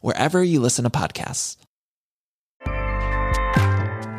wherever 0.00 0.42
you 0.42 0.60
listen 0.60 0.84
to 0.84 0.90
podcasts. 0.90 1.56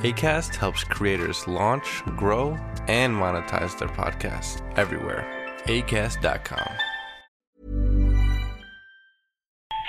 ACAST 0.04 0.56
helps 0.56 0.84
creators 0.86 1.46
launch, 1.48 2.02
grow, 2.16 2.58
and 2.88 3.14
monetize 3.14 3.78
their 3.78 3.90
podcasts 3.90 4.62
everywhere. 4.78 5.26
ACAST.com. 5.66 6.70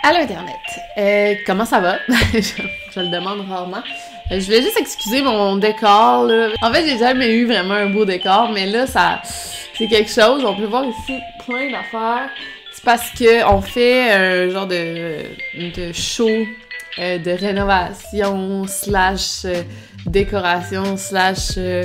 Allô 0.03 0.19
Internet, 0.19 0.57
euh, 0.97 1.35
comment 1.47 1.67
ça 1.67 1.79
va? 1.79 1.99
je, 2.33 2.41
je 2.95 3.01
le 3.01 3.09
demande 3.11 3.47
rarement. 3.49 3.83
Euh, 4.33 4.41
Je 4.41 4.47
voulais 4.47 4.63
juste 4.63 4.79
excuser 4.81 5.23
mon 5.23 5.57
décor. 5.57 6.25
Là. 6.25 6.49
En 6.63 6.73
fait, 6.73 6.87
j'ai 6.87 6.99
jamais 6.99 7.31
eu 7.35 7.47
vraiment 7.47 7.75
un 7.75 7.91
beau 7.91 8.05
décor, 8.05 8.51
mais 8.51 8.67
là, 8.67 8.87
ça, 8.87 9.21
c'est 9.75 9.87
quelque 9.89 10.11
chose. 10.11 10.43
On 10.45 10.57
peut 10.57 10.65
voir 10.65 10.87
ici 10.87 11.19
plein 11.45 11.71
d'affaires. 11.71 12.31
Parce 12.85 13.11
que 13.11 13.47
on 13.47 13.61
fait 13.61 14.11
un 14.11 14.49
genre 14.51 14.67
de, 14.67 15.93
show 15.93 16.29
euh, 16.99 17.19
de 17.19 17.31
rénovation 17.31 18.67
slash 18.67 19.45
euh, 19.45 19.63
décoration 20.07 20.97
slash 20.97 21.53
euh, 21.57 21.85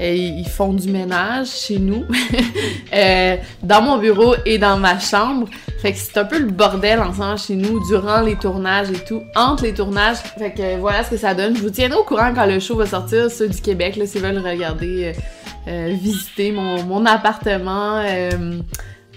ils 0.00 0.48
font 0.48 0.72
du 0.72 0.88
ménage 0.88 1.48
chez 1.48 1.78
nous. 1.78 2.04
Dans 3.62 3.82
mon 3.82 3.98
bureau 3.98 4.34
et 4.46 4.58
dans 4.58 4.78
ma 4.78 4.98
chambre. 4.98 5.48
Fait 5.82 5.92
que 5.92 5.98
c'est 5.98 6.16
un 6.16 6.24
peu 6.24 6.38
le 6.38 6.50
bordel 6.50 7.00
ensemble 7.00 7.38
chez 7.38 7.54
nous 7.54 7.84
durant 7.88 8.20
les 8.20 8.36
tournages 8.36 8.90
et 8.90 9.04
tout 9.04 9.22
entre 9.34 9.64
les 9.64 9.74
tournages. 9.74 10.18
Fait 10.38 10.52
que 10.52 10.78
voilà 10.78 11.04
ce 11.04 11.10
que 11.10 11.16
ça 11.16 11.34
donne. 11.34 11.56
Je 11.56 11.62
vous 11.62 11.70
tiendrai 11.70 11.98
au 11.98 12.04
courant 12.04 12.32
quand 12.34 12.46
le 12.46 12.60
show 12.60 12.76
va 12.76 12.86
sortir 12.86 13.30
ceux 13.30 13.48
du 13.48 13.60
Québec 13.60 13.96
là 13.96 14.06
s'ils 14.06 14.22
veulent 14.22 14.38
regarder 14.38 15.12
visiter 15.66 16.52
mon, 16.52 16.82
mon 16.84 17.04
appartement 17.04 18.00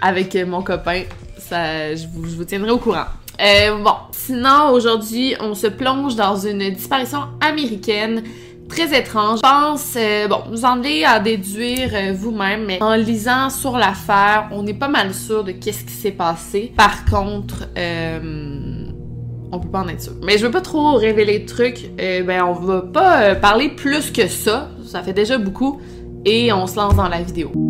avec 0.01 0.35
mon 0.35 0.61
copain 0.63 1.03
je, 1.51 2.07
vous, 2.13 2.43
tiendrai 2.43 2.71
au 2.71 2.77
courant 2.77 3.05
euh, 3.41 3.81
bon, 3.81 3.93
sinon 4.11 4.71
aujourd'hui, 4.73 5.33
on 5.39 5.55
se 5.55 5.67
plonge 5.67 6.17
dans 6.17 6.35
une 6.35 6.71
disparition 6.71 7.19
américaine 7.39 8.21
très 8.69 8.97
étrange. 8.97 9.39
Je 9.39 9.49
pense, 9.49 9.93
euh, 9.97 10.27
bon, 10.27 10.43
vous 10.49 10.63
en 10.63 10.79
allez 10.79 11.03
à 11.03 11.19
déduire 11.19 11.89
euh, 11.93 12.13
vous-même, 12.13 12.65
mais 12.65 12.81
en 12.81 12.95
lisant 12.95 13.49
sur 13.49 13.77
l'affaire, 13.77 14.47
on 14.51 14.65
est 14.67 14.73
pas 14.73 14.87
mal 14.87 15.13
sûr 15.13 15.43
de 15.43 15.51
qu'est-ce 15.51 15.83
qui 15.83 15.93
s'est 15.93 16.11
passé. 16.11 16.71
Par 16.77 17.03
contre, 17.05 17.65
euh, 17.77 18.85
on 19.51 19.59
peut 19.59 19.69
pas 19.69 19.79
en 19.79 19.87
être 19.89 20.03
sûr. 20.03 20.13
Mais 20.23 20.37
je 20.37 20.45
veux 20.45 20.51
pas 20.51 20.61
trop 20.61 20.93
révéler 20.93 21.39
de 21.39 21.45
trucs. 21.45 21.89
Ben, 21.97 22.43
on 22.43 22.53
va 22.53 22.81
pas 22.81 23.35
parler 23.35 23.69
plus 23.69 24.11
que 24.11 24.27
ça. 24.27 24.69
Ça 24.85 25.01
fait 25.01 25.13
déjà 25.13 25.37
beaucoup. 25.37 25.81
Et 26.23 26.53
on 26.53 26.67
se 26.67 26.75
lance 26.75 26.95
dans 26.95 27.09
la 27.09 27.21
vidéo. 27.21 27.68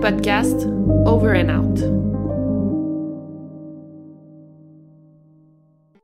Podcast 0.00 0.66
Over 1.04 1.36
and 1.36 1.50
Out. 1.50 1.78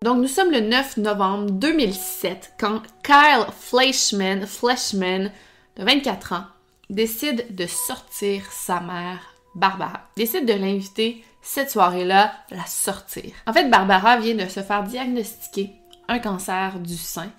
Donc, 0.02 0.18
nous 0.18 0.28
sommes 0.28 0.50
le 0.50 0.60
9 0.60 0.98
novembre 0.98 1.50
2007 1.52 2.52
quand 2.60 2.82
Kyle 3.02 3.46
Fleischman, 3.58 4.46
Fleischman, 4.46 5.32
de 5.76 5.84
24 5.84 6.32
ans, 6.34 6.44
décide 6.90 7.54
de 7.54 7.66
sortir 7.66 8.44
sa 8.52 8.80
mère, 8.80 9.20
Barbara. 9.54 10.02
Décide 10.16 10.46
de 10.46 10.52
l'inviter 10.52 11.24
cette 11.40 11.70
soirée-là, 11.70 12.32
la 12.50 12.66
sortir. 12.66 13.32
En 13.46 13.54
fait, 13.54 13.70
Barbara 13.70 14.18
vient 14.18 14.34
de 14.34 14.48
se 14.48 14.60
faire 14.60 14.82
diagnostiquer 14.82 15.70
un 16.08 16.18
cancer 16.18 16.78
du 16.80 16.96
sein 16.96 17.30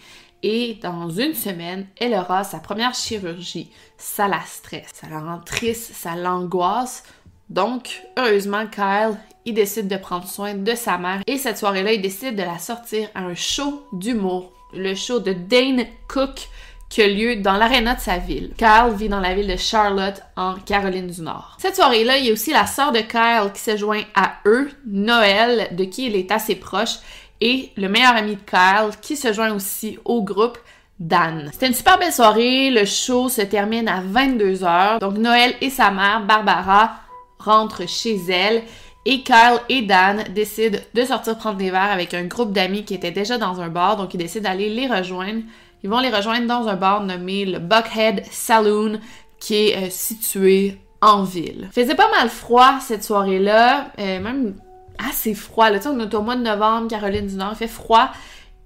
et 0.44 0.76
dans 0.82 1.10
une 1.10 1.34
semaine, 1.34 1.88
elle 2.00 2.14
aura 2.14 2.44
sa 2.44 2.60
première 2.60 2.94
chirurgie. 2.94 3.72
Ça 3.98 4.28
la 4.28 4.42
stresse, 4.42 4.90
ça 4.94 5.08
la 5.10 5.20
rend 5.20 5.40
triste, 5.40 5.94
ça 5.94 6.16
l'angoisse. 6.16 7.04
Donc, 7.50 8.04
heureusement, 8.18 8.68
Kyle, 8.68 9.18
il 9.46 9.54
décide 9.54 9.88
de 9.88 9.98
prendre 9.98 10.28
soin 10.28 10.54
de 10.54 10.76
sa 10.76 10.98
mère 10.98 11.22
et 11.26 11.38
cette 11.38 11.58
soirée-là, 11.58 11.94
il 11.94 12.02
décide 12.02 12.36
de 12.36 12.44
la 12.44 12.60
sortir 12.60 13.10
à 13.16 13.22
un 13.22 13.36
show 13.36 13.88
d'humour, 13.94 14.52
le 14.74 14.94
show 14.96 15.20
de 15.20 15.34
Dane 15.34 15.86
Cook 16.08 16.50
qui 16.90 17.02
a 17.02 17.08
lieu 17.08 17.38
dans 17.38 17.58
l'aréna 17.58 17.96
de 17.96 18.00
sa 18.00 18.18
ville. 18.18 18.52
Kyle 18.58 18.94
vit 18.96 19.10
dans 19.10 19.20
la 19.20 19.34
ville 19.34 19.48
de 19.48 19.58
Charlotte, 19.58 20.22
en 20.36 20.56
Caroline 20.56 21.08
du 21.08 21.22
Nord. 21.22 21.58
Cette 21.60 21.76
soirée-là, 21.76 22.18
il 22.18 22.26
y 22.26 22.30
a 22.30 22.34
aussi 22.34 22.52
la 22.52 22.66
sœur 22.66 22.92
de 22.92 23.00
Kyle 23.00 23.52
qui 23.54 23.62
se 23.62 23.76
joint 23.76 24.04
à 24.16 24.36
eux, 24.46 24.70
Noël, 24.86 25.76
de 25.76 25.84
qui 25.84 26.08
il 26.08 26.16
est 26.16 26.32
assez 26.32 26.56
proche, 26.56 26.96
et 27.42 27.72
le 27.78 27.88
meilleur 27.88 28.16
ami 28.16 28.36
de 28.36 28.42
Kyle 28.42 28.98
qui 29.02 29.16
se 29.16 29.34
joint 29.34 29.54
aussi 29.54 30.00
au 30.06 30.24
groupe, 30.24 30.58
Dan. 31.00 31.50
C'était 31.54 31.68
une 31.68 31.74
super 31.74 32.00
belle 32.00 32.12
soirée, 32.12 32.72
le 32.72 32.86
show 32.86 33.30
se 33.30 33.42
termine 33.42 33.88
à 33.88 34.02
22h, 34.02 35.00
donc 35.00 35.18
Noël 35.18 35.54
et 35.62 35.70
sa 35.70 35.92
mère, 35.92 36.26
Barbara, 36.26 36.96
rentrent 37.38 37.88
chez 37.88 38.20
elle 38.30 38.64
et 39.06 39.22
Kyle 39.22 39.62
et 39.70 39.84
Dan 39.84 40.26
décident 40.36 40.80
de 40.94 41.06
sortir 41.06 41.38
prendre 41.38 41.58
des 41.58 41.72
verres 41.72 41.92
avec 41.92 42.14
un 42.14 42.26
groupe 42.26 42.52
d'amis 42.52 42.84
qui 42.84 42.94
étaient 42.94 43.12
déjà 43.12 43.38
dans 43.38 43.62
un 43.62 43.70
bar, 43.70 43.96
donc 43.96 44.14
ils 44.14 44.18
décident 44.18 44.50
d'aller 44.50 44.70
les 44.70 44.88
rejoindre. 44.88 45.44
Ils 45.82 45.90
vont 45.90 46.00
les 46.00 46.10
rejoindre 46.10 46.46
dans 46.46 46.68
un 46.68 46.76
bar 46.76 47.04
nommé 47.04 47.46
le 47.46 47.60
Buckhead 47.60 48.26
Saloon, 48.30 49.00
qui 49.40 49.70
est 49.70 49.78
euh, 49.78 49.90
situé 49.90 50.78
en 51.00 51.24
ville. 51.24 51.70
Il 51.70 51.84
faisait 51.84 51.96
pas 51.96 52.10
mal 52.12 52.28
froid 52.28 52.80
cette 52.82 53.04
soirée-là, 53.04 53.92
euh, 53.98 54.20
même 54.20 54.56
assez 54.98 55.34
froid. 55.34 55.70
Là. 55.70 55.78
Tu 55.78 55.84
sais, 55.84 55.90
on 55.90 56.00
est 56.00 56.14
au 56.14 56.22
mois 56.22 56.36
de 56.36 56.44
novembre, 56.44 56.88
Caroline 56.88 57.28
du 57.28 57.36
Nord, 57.36 57.52
il 57.54 57.58
fait 57.58 57.68
froid 57.68 58.12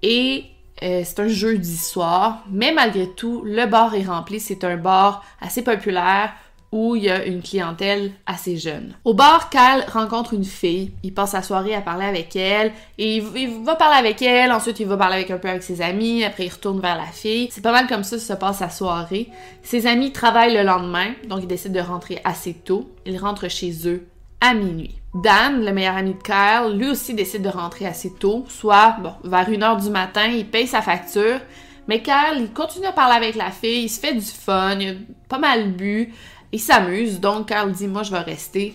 et 0.02 0.44
euh, 0.82 1.02
c'est 1.04 1.20
un 1.20 1.28
jeudi 1.28 1.76
soir. 1.76 2.44
Mais 2.50 2.72
malgré 2.72 3.08
tout, 3.08 3.42
le 3.44 3.66
bar 3.66 3.94
est 3.94 4.04
rempli. 4.04 4.40
C'est 4.40 4.64
un 4.64 4.76
bar 4.76 5.24
assez 5.40 5.62
populaire 5.62 6.32
où 6.72 6.96
il 6.96 7.04
y 7.04 7.10
a 7.10 7.26
une 7.26 7.42
clientèle 7.42 8.12
assez 8.24 8.56
jeune. 8.56 8.94
Au 9.04 9.12
bar, 9.12 9.50
Kyle 9.50 9.84
rencontre 9.92 10.32
une 10.32 10.44
fille. 10.44 10.92
Il 11.02 11.12
passe 11.12 11.34
la 11.34 11.42
soirée 11.42 11.74
à 11.74 11.82
parler 11.82 12.06
avec 12.06 12.34
elle. 12.34 12.72
Et 12.96 13.18
il, 13.18 13.62
va 13.62 13.76
parler 13.76 13.98
avec 13.98 14.22
elle. 14.22 14.50
Ensuite, 14.50 14.80
il 14.80 14.86
va 14.86 14.96
parler 14.96 15.16
avec 15.16 15.30
un 15.30 15.36
peu 15.36 15.50
avec 15.50 15.62
ses 15.62 15.82
amis. 15.82 16.24
Après, 16.24 16.46
il 16.46 16.48
retourne 16.48 16.80
vers 16.80 16.96
la 16.96 17.06
fille. 17.06 17.48
C'est 17.52 17.60
pas 17.60 17.72
mal 17.72 17.86
comme 17.86 18.04
ça 18.04 18.18
se 18.18 18.32
passe 18.32 18.60
la 18.60 18.70
soirée. 18.70 19.28
Ses 19.62 19.86
amis 19.86 20.12
travaillent 20.12 20.56
le 20.56 20.62
lendemain. 20.62 21.12
Donc, 21.28 21.40
ils 21.42 21.46
décident 21.46 21.74
de 21.74 21.86
rentrer 21.86 22.20
assez 22.24 22.54
tôt. 22.54 22.90
Ils 23.04 23.18
rentrent 23.18 23.48
chez 23.48 23.86
eux 23.86 24.06
à 24.42 24.54
minuit. 24.54 24.94
Dan, 25.14 25.64
le 25.64 25.72
meilleur 25.72 25.96
ami 25.96 26.14
de 26.14 26.22
Kyle, 26.22 26.76
lui 26.76 26.90
aussi 26.90 27.14
décide 27.14 27.42
de 27.42 27.48
rentrer 27.48 27.86
assez 27.86 28.12
tôt, 28.12 28.44
soit 28.48 28.96
bon, 29.02 29.12
vers 29.24 29.48
1h 29.48 29.82
du 29.82 29.90
matin, 29.90 30.26
il 30.26 30.46
paye 30.46 30.66
sa 30.66 30.82
facture, 30.82 31.38
mais 31.86 32.02
Kyle, 32.02 32.38
il 32.38 32.52
continue 32.52 32.86
à 32.86 32.92
parler 32.92 33.16
avec 33.16 33.36
la 33.36 33.50
fille, 33.50 33.84
il 33.84 33.88
se 33.88 34.00
fait 34.00 34.14
du 34.14 34.20
fun, 34.20 34.78
il 34.80 34.88
a 34.88 34.94
pas 35.28 35.38
mal 35.38 35.72
bu, 35.72 36.12
Il 36.50 36.60
s'amuse, 36.60 37.20
donc 37.20 37.48
Carl 37.48 37.70
dit 37.72 37.86
Moi, 37.86 38.02
je 38.02 38.10
vais 38.10 38.20
rester, 38.20 38.74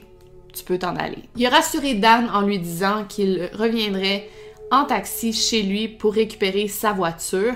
tu 0.54 0.64
peux 0.64 0.78
t'en 0.78 0.96
aller. 0.96 1.24
Il 1.36 1.46
a 1.46 1.50
rassuré 1.50 1.96
Dan 1.96 2.30
en 2.34 2.42
lui 2.42 2.60
disant 2.60 3.04
qu'il 3.08 3.50
reviendrait 3.54 4.30
en 4.72 4.86
taxi 4.86 5.34
chez 5.34 5.64
lui 5.64 5.88
pour 5.88 6.14
récupérer 6.14 6.68
sa 6.68 6.94
voiture. 6.94 7.56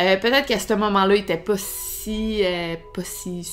Euh, 0.00 0.16
peut-être 0.16 0.46
qu'à 0.46 0.58
ce 0.58 0.74
moment-là, 0.74 1.14
il 1.14 1.20
était 1.20 1.36
pas 1.36 1.56
si, 1.56 2.42
euh, 2.44 2.74
pas 2.94 3.04
si 3.04 3.46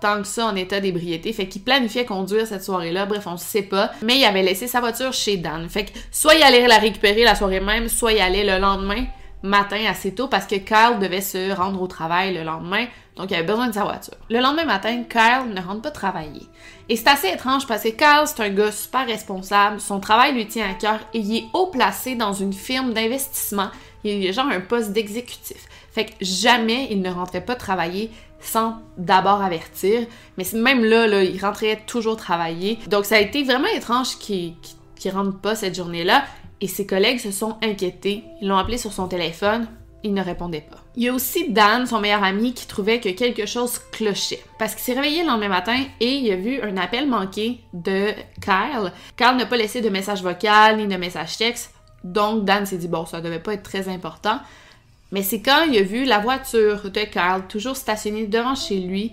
tant 0.00 0.20
que 0.20 0.26
ça 0.26 0.46
en 0.46 0.56
état 0.56 0.80
d'ébriété. 0.80 1.32
Fait 1.32 1.46
qu'il 1.46 1.62
planifiait 1.62 2.04
conduire 2.04 2.46
cette 2.46 2.64
soirée-là. 2.64 3.06
Bref, 3.06 3.26
on 3.26 3.36
sait 3.36 3.62
pas. 3.62 3.92
Mais 4.02 4.18
il 4.18 4.24
avait 4.24 4.42
laissé 4.42 4.66
sa 4.66 4.80
voiture 4.80 5.12
chez 5.12 5.36
Dan. 5.36 5.68
Fait 5.68 5.86
que 5.86 5.90
soit 6.10 6.34
il 6.34 6.42
allait 6.42 6.66
la 6.66 6.78
récupérer 6.78 7.24
la 7.24 7.34
soirée 7.34 7.60
même, 7.60 7.88
soit 7.88 8.12
il 8.12 8.20
allait 8.20 8.44
le 8.44 8.58
lendemain 8.60 9.04
matin 9.42 9.80
assez 9.88 10.14
tôt 10.14 10.28
parce 10.28 10.46
que 10.46 10.56
Kyle 10.56 10.98
devait 11.00 11.20
se 11.20 11.52
rendre 11.52 11.80
au 11.82 11.86
travail 11.86 12.34
le 12.34 12.44
lendemain. 12.44 12.86
Donc, 13.16 13.30
il 13.30 13.34
avait 13.34 13.46
besoin 13.46 13.68
de 13.68 13.74
sa 13.74 13.84
voiture. 13.84 14.14
Le 14.30 14.40
lendemain 14.40 14.64
matin, 14.64 15.02
Kyle 15.08 15.52
ne 15.52 15.60
rentre 15.60 15.82
pas 15.82 15.90
travailler. 15.90 16.48
Et 16.88 16.96
c'est 16.96 17.08
assez 17.08 17.28
étrange 17.28 17.66
parce 17.66 17.82
que 17.82 17.88
Kyle, 17.88 18.24
c'est 18.24 18.40
un 18.40 18.48
gars 18.48 18.72
super 18.72 19.06
responsable. 19.06 19.80
Son 19.80 20.00
travail 20.00 20.32
lui 20.32 20.46
tient 20.46 20.70
à 20.70 20.74
cœur 20.74 21.00
et 21.12 21.18
il 21.18 21.36
est 21.36 21.44
haut 21.52 21.66
placé 21.66 22.14
dans 22.14 22.32
une 22.32 22.52
firme 22.52 22.94
d'investissement. 22.94 23.68
Il 24.04 24.26
a 24.26 24.32
genre 24.32 24.46
un 24.46 24.60
poste 24.60 24.92
d'exécutif. 24.92 25.68
Fait 25.92 26.06
que 26.06 26.12
jamais 26.20 26.88
il 26.90 27.02
ne 27.02 27.10
rentrait 27.10 27.44
pas 27.44 27.54
travailler 27.54 28.10
sans 28.40 28.78
d'abord 28.98 29.42
avertir. 29.42 30.06
Mais 30.36 30.44
même 30.54 30.84
là, 30.84 31.22
il 31.22 31.40
rentrait 31.40 31.80
toujours 31.86 32.16
travailler. 32.16 32.78
Donc, 32.88 33.04
ça 33.04 33.16
a 33.16 33.20
été 33.20 33.44
vraiment 33.44 33.68
étrange 33.68 34.18
qu'il 34.18 34.54
rentre 35.12 35.38
pas 35.38 35.54
cette 35.54 35.76
journée-là. 35.76 36.24
Et 36.60 36.68
ses 36.68 36.86
collègues 36.86 37.18
se 37.18 37.30
sont 37.30 37.56
inquiétés. 37.62 38.24
Ils 38.40 38.48
l'ont 38.48 38.56
appelé 38.56 38.78
sur 38.78 38.92
son 38.92 39.08
téléphone 39.08 39.68
il 40.02 40.14
ne 40.14 40.22
répondait 40.22 40.64
pas. 40.68 40.78
Il 40.96 41.04
y 41.04 41.08
a 41.08 41.14
aussi 41.14 41.50
Dan, 41.50 41.86
son 41.86 42.00
meilleur 42.00 42.22
ami, 42.22 42.52
qui 42.54 42.66
trouvait 42.66 43.00
que 43.00 43.08
quelque 43.10 43.46
chose 43.46 43.80
clochait. 43.92 44.42
Parce 44.58 44.74
qu'il 44.74 44.82
s'est 44.82 44.94
réveillé 44.94 45.22
le 45.22 45.28
lendemain 45.28 45.48
matin 45.48 45.78
et 46.00 46.14
il 46.14 46.32
a 46.32 46.36
vu 46.36 46.60
un 46.60 46.76
appel 46.76 47.08
manqué 47.08 47.60
de 47.72 48.10
Kyle. 48.40 48.92
Kyle 49.16 49.36
n'a 49.36 49.46
pas 49.46 49.56
laissé 49.56 49.80
de 49.80 49.88
message 49.88 50.22
vocal 50.22 50.76
ni 50.76 50.86
de 50.86 50.96
message 50.96 51.36
texte. 51.36 51.71
Donc 52.04 52.44
Dan 52.44 52.66
s'est 52.66 52.78
dit, 52.78 52.88
bon, 52.88 53.06
ça 53.06 53.20
devait 53.20 53.38
pas 53.38 53.54
être 53.54 53.62
très 53.62 53.88
important. 53.88 54.38
Mais 55.10 55.22
c'est 55.22 55.42
quand 55.42 55.64
il 55.70 55.76
a 55.78 55.82
vu 55.82 56.04
la 56.04 56.18
voiture 56.18 56.90
de 56.90 57.00
Kyle 57.00 57.42
toujours 57.48 57.76
stationnée 57.76 58.26
devant 58.26 58.54
chez 58.54 58.80
lui 58.80 59.12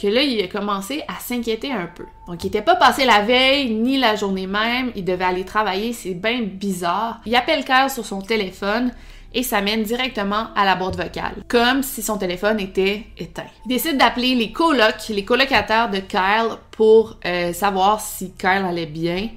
que 0.00 0.06
là, 0.06 0.22
il 0.22 0.40
a 0.42 0.46
commencé 0.46 1.02
à 1.08 1.20
s'inquiéter 1.20 1.72
un 1.72 1.86
peu. 1.86 2.04
Donc, 2.28 2.42
il 2.44 2.46
n'était 2.46 2.62
pas 2.62 2.76
passé 2.76 3.04
la 3.04 3.20
veille 3.20 3.70
ni 3.70 3.98
la 3.98 4.14
journée 4.14 4.46
même. 4.46 4.92
Il 4.94 5.04
devait 5.04 5.24
aller 5.24 5.44
travailler. 5.44 5.92
C'est 5.92 6.14
bien 6.14 6.42
bizarre. 6.42 7.20
Il 7.26 7.34
appelle 7.34 7.64
Kyle 7.64 7.90
sur 7.90 8.06
son 8.06 8.22
téléphone 8.22 8.92
et 9.34 9.42
ça 9.42 9.60
mène 9.60 9.82
directement 9.82 10.48
à 10.54 10.64
la 10.64 10.74
boîte 10.74 10.96
vocale, 10.96 11.34
comme 11.48 11.82
si 11.82 12.00
son 12.00 12.16
téléphone 12.16 12.60
était 12.60 13.04
éteint. 13.18 13.44
Il 13.66 13.68
décide 13.68 13.98
d'appeler 13.98 14.34
les 14.34 14.52
colocs, 14.52 15.08
les 15.10 15.24
colocataires 15.24 15.90
de 15.90 15.98
Kyle 15.98 16.56
pour 16.70 17.16
euh, 17.26 17.52
savoir 17.52 18.00
si 18.00 18.32
Kyle 18.32 18.64
allait 18.66 18.86
bien. 18.86 19.28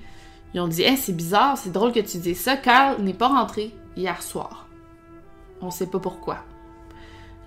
Ils 0.53 0.59
ont 0.59 0.67
dit 0.67 0.83
c'est 0.97 1.15
bizarre, 1.15 1.57
c'est 1.57 1.71
drôle 1.71 1.91
que 1.91 1.99
tu 1.99 2.17
dises 2.17 2.39
ça, 2.39 2.57
Kyle 2.57 3.03
n'est 3.03 3.13
pas 3.13 3.27
rentré 3.27 3.71
hier 3.95 4.21
soir. 4.21 4.67
On 5.61 5.71
sait 5.71 5.87
pas 5.87 5.99
pourquoi. 5.99 6.37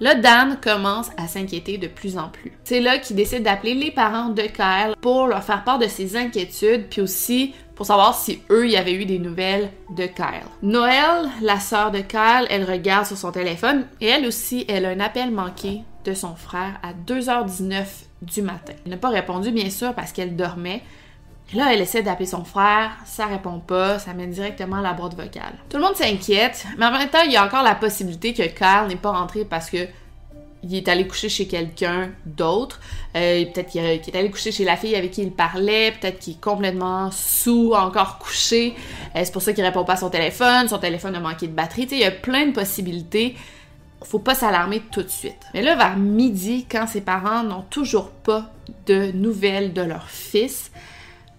Là, 0.00 0.16
Dan 0.16 0.58
commence 0.60 1.10
à 1.16 1.28
s'inquiéter 1.28 1.78
de 1.78 1.86
plus 1.86 2.18
en 2.18 2.28
plus. 2.28 2.52
C'est 2.64 2.80
là 2.80 2.98
qu'il 2.98 3.14
décide 3.14 3.44
d'appeler 3.44 3.74
les 3.74 3.92
parents 3.92 4.28
de 4.28 4.42
Kyle 4.42 4.96
pour 5.00 5.28
leur 5.28 5.44
faire 5.44 5.62
part 5.62 5.78
de 5.78 5.86
ses 5.86 6.16
inquiétudes, 6.16 6.88
puis 6.90 7.00
aussi 7.00 7.54
pour 7.76 7.86
savoir 7.86 8.14
si 8.14 8.40
eux, 8.50 8.68
y 8.68 8.76
avaient 8.76 8.94
eu 8.94 9.04
des 9.04 9.18
nouvelles 9.18 9.70
de 9.96 10.06
Kyle. 10.06 10.46
Noël, 10.62 11.28
la 11.42 11.60
sœur 11.60 11.90
de 11.90 11.98
Kyle, 11.98 12.46
elle 12.50 12.64
regarde 12.64 13.06
sur 13.06 13.16
son 13.16 13.32
téléphone 13.32 13.86
et 14.00 14.06
elle 14.06 14.26
aussi, 14.26 14.64
elle 14.68 14.84
a 14.84 14.90
un 14.90 15.00
appel 15.00 15.30
manqué 15.30 15.82
de 16.04 16.14
son 16.14 16.34
frère 16.34 16.78
à 16.82 16.92
2h19 16.92 17.84
du 18.22 18.42
matin. 18.42 18.74
Elle 18.84 18.92
n'a 18.92 18.96
pas 18.96 19.08
répondu, 19.08 19.50
bien 19.50 19.70
sûr, 19.70 19.94
parce 19.94 20.12
qu'elle 20.12 20.36
dormait. 20.36 20.82
Là, 21.52 21.72
elle 21.72 21.80
essaie 21.80 22.02
d'appeler 22.02 22.26
son 22.26 22.44
frère, 22.44 22.92
ça 23.04 23.26
répond 23.26 23.60
pas, 23.60 23.98
ça 23.98 24.14
mène 24.14 24.30
directement 24.30 24.76
à 24.76 24.82
la 24.82 24.92
boîte 24.92 25.14
vocale. 25.14 25.54
Tout 25.68 25.76
le 25.76 25.82
monde 25.82 25.96
s'inquiète, 25.96 26.64
mais 26.78 26.86
en 26.86 26.92
même 26.92 27.08
temps, 27.08 27.22
il 27.24 27.32
y 27.32 27.36
a 27.36 27.44
encore 27.44 27.62
la 27.62 27.74
possibilité 27.74 28.32
que 28.32 28.42
Kyle 28.42 28.88
n'est 28.88 28.96
pas 28.96 29.12
rentré 29.12 29.44
parce 29.44 29.70
que 29.70 29.86
il 30.64 30.74
est 30.74 30.88
allé 30.88 31.06
coucher 31.06 31.28
chez 31.28 31.46
quelqu'un 31.46 32.10
d'autre. 32.24 32.80
Euh, 33.16 33.44
peut-être 33.44 33.70
qu'il 33.70 33.82
est 33.82 34.16
allé 34.16 34.30
coucher 34.30 34.50
chez 34.50 34.64
la 34.64 34.76
fille 34.76 34.96
avec 34.96 35.10
qui 35.10 35.22
il 35.22 35.30
parlait. 35.30 35.92
Peut-être 35.92 36.18
qu'il 36.18 36.34
est 36.34 36.40
complètement 36.40 37.10
sous, 37.10 37.72
encore 37.74 38.18
couché. 38.18 38.74
Euh, 39.14 39.20
c'est 39.22 39.32
pour 39.32 39.42
ça 39.42 39.52
qu'il 39.52 39.64
répond 39.64 39.84
pas 39.84 39.94
à 39.94 39.96
son 39.96 40.10
téléphone. 40.10 40.68
Son 40.68 40.78
téléphone 40.78 41.14
a 41.16 41.20
manqué 41.20 41.46
de 41.46 41.52
batterie. 41.52 41.86
il 41.90 41.98
y 41.98 42.04
a 42.04 42.10
plein 42.10 42.46
de 42.46 42.52
possibilités. 42.52 43.36
Faut 44.02 44.18
pas 44.18 44.34
s'alarmer 44.34 44.82
tout 44.90 45.02
de 45.02 45.08
suite. 45.08 45.40
Mais 45.52 45.62
là, 45.62 45.76
vers 45.76 45.96
midi, 45.96 46.66
quand 46.70 46.86
ses 46.86 47.00
parents 47.00 47.42
n'ont 47.42 47.64
toujours 47.68 48.10
pas 48.10 48.50
de 48.86 49.12
nouvelles 49.12 49.72
de 49.72 49.82
leur 49.82 50.08
fils, 50.08 50.70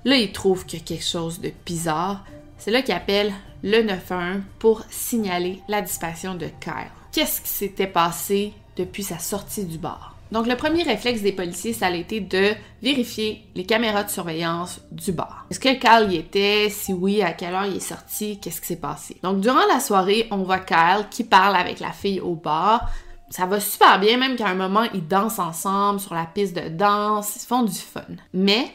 là, 0.06 0.16
ils 0.16 0.32
trouvent 0.32 0.66
qu'il 0.66 0.80
y 0.80 0.82
a 0.82 0.86
quelque 0.86 1.04
chose 1.04 1.42
de 1.42 1.52
bizarre. 1.66 2.24
C'est 2.58 2.72
là 2.72 2.82
qu'ils 2.82 2.96
appellent 2.96 3.34
le 3.64 3.82
911 3.82 4.42
pour 4.60 4.84
signaler 4.90 5.62
la 5.68 5.82
disparition 5.82 6.36
de 6.36 6.48
Kyle. 6.62 6.92
Qu'est-ce 7.12 7.42
qui 7.42 7.50
s'était 7.50 7.88
passé 7.88 8.54
depuis 8.78 9.04
sa 9.04 9.20
sortie 9.20 9.66
du 9.66 9.78
bar? 9.78 10.16
Donc 10.32 10.48
le 10.48 10.56
premier 10.56 10.84
réflexe 10.84 11.22
des 11.22 11.32
policiers, 11.32 11.74
ça 11.74 11.88
a 11.88 11.92
été 11.92 12.20
de 12.20 12.52
vérifier 12.82 13.46
les 13.56 13.64
caméras 13.64 14.04
de 14.04 14.10
surveillance 14.10 14.82
du 14.92 15.12
bar. 15.12 15.46
Est-ce 15.50 15.60
que 15.60 15.74
Kyle 15.74 16.12
y 16.12 16.18
était? 16.18 16.70
Si 16.70 16.94
oui, 16.94 17.22
à 17.22 17.32
quelle 17.32 17.54
heure 17.54 17.66
il 17.66 17.78
est 17.78 17.80
sorti? 17.80 18.40
Qu'est-ce 18.40 18.60
qui 18.60 18.68
s'est 18.68 18.76
passé? 18.76 19.18
Donc 19.24 19.40
durant 19.40 19.66
la 19.72 19.80
soirée, 19.80 20.28
on 20.32 20.38
voit 20.38 20.60
Kyle 20.60 21.08
qui 21.10 21.24
parle 21.24 21.56
avec 21.56 21.80
la 21.80 21.92
fille 21.92 22.20
au 22.20 22.36
bar. 22.36 22.90
Ça 23.30 23.46
va 23.46 23.60
super 23.60 24.00
bien, 24.00 24.18
même 24.18 24.36
qu'à 24.36 24.48
un 24.48 24.56
moment, 24.56 24.84
ils 24.94 25.08
dansent 25.08 25.40
ensemble 25.40 26.00
sur 26.00 26.14
la 26.14 26.26
piste 26.26 26.56
de 26.56 26.70
danse, 26.70 27.36
ils 27.38 27.48
font 27.48 27.64
du 27.64 27.74
fun. 27.74 28.02
Mais 28.34 28.72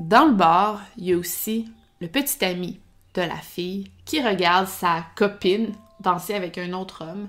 dans 0.00 0.24
le 0.24 0.32
bar, 0.32 0.80
il 0.96 1.04
y 1.04 1.12
a 1.12 1.18
aussi 1.18 1.70
le 2.00 2.08
petit 2.08 2.42
ami 2.42 2.80
de 3.14 3.20
la 3.20 3.36
fille 3.36 3.90
qui 4.06 4.22
regarde 4.22 4.66
sa 4.66 5.04
copine 5.14 5.74
danser 6.00 6.34
avec 6.34 6.56
un 6.56 6.72
autre 6.72 7.04
homme 7.04 7.28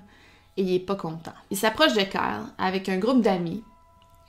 et 0.56 0.62
il 0.62 0.76
est 0.76 0.80
pas 0.80 0.96
content. 0.96 1.34
Il 1.50 1.58
s'approche 1.58 1.94
de 1.94 2.02
Kyle 2.02 2.46
avec 2.58 2.88
un 2.88 2.98
groupe 2.98 3.22
d'amis 3.22 3.62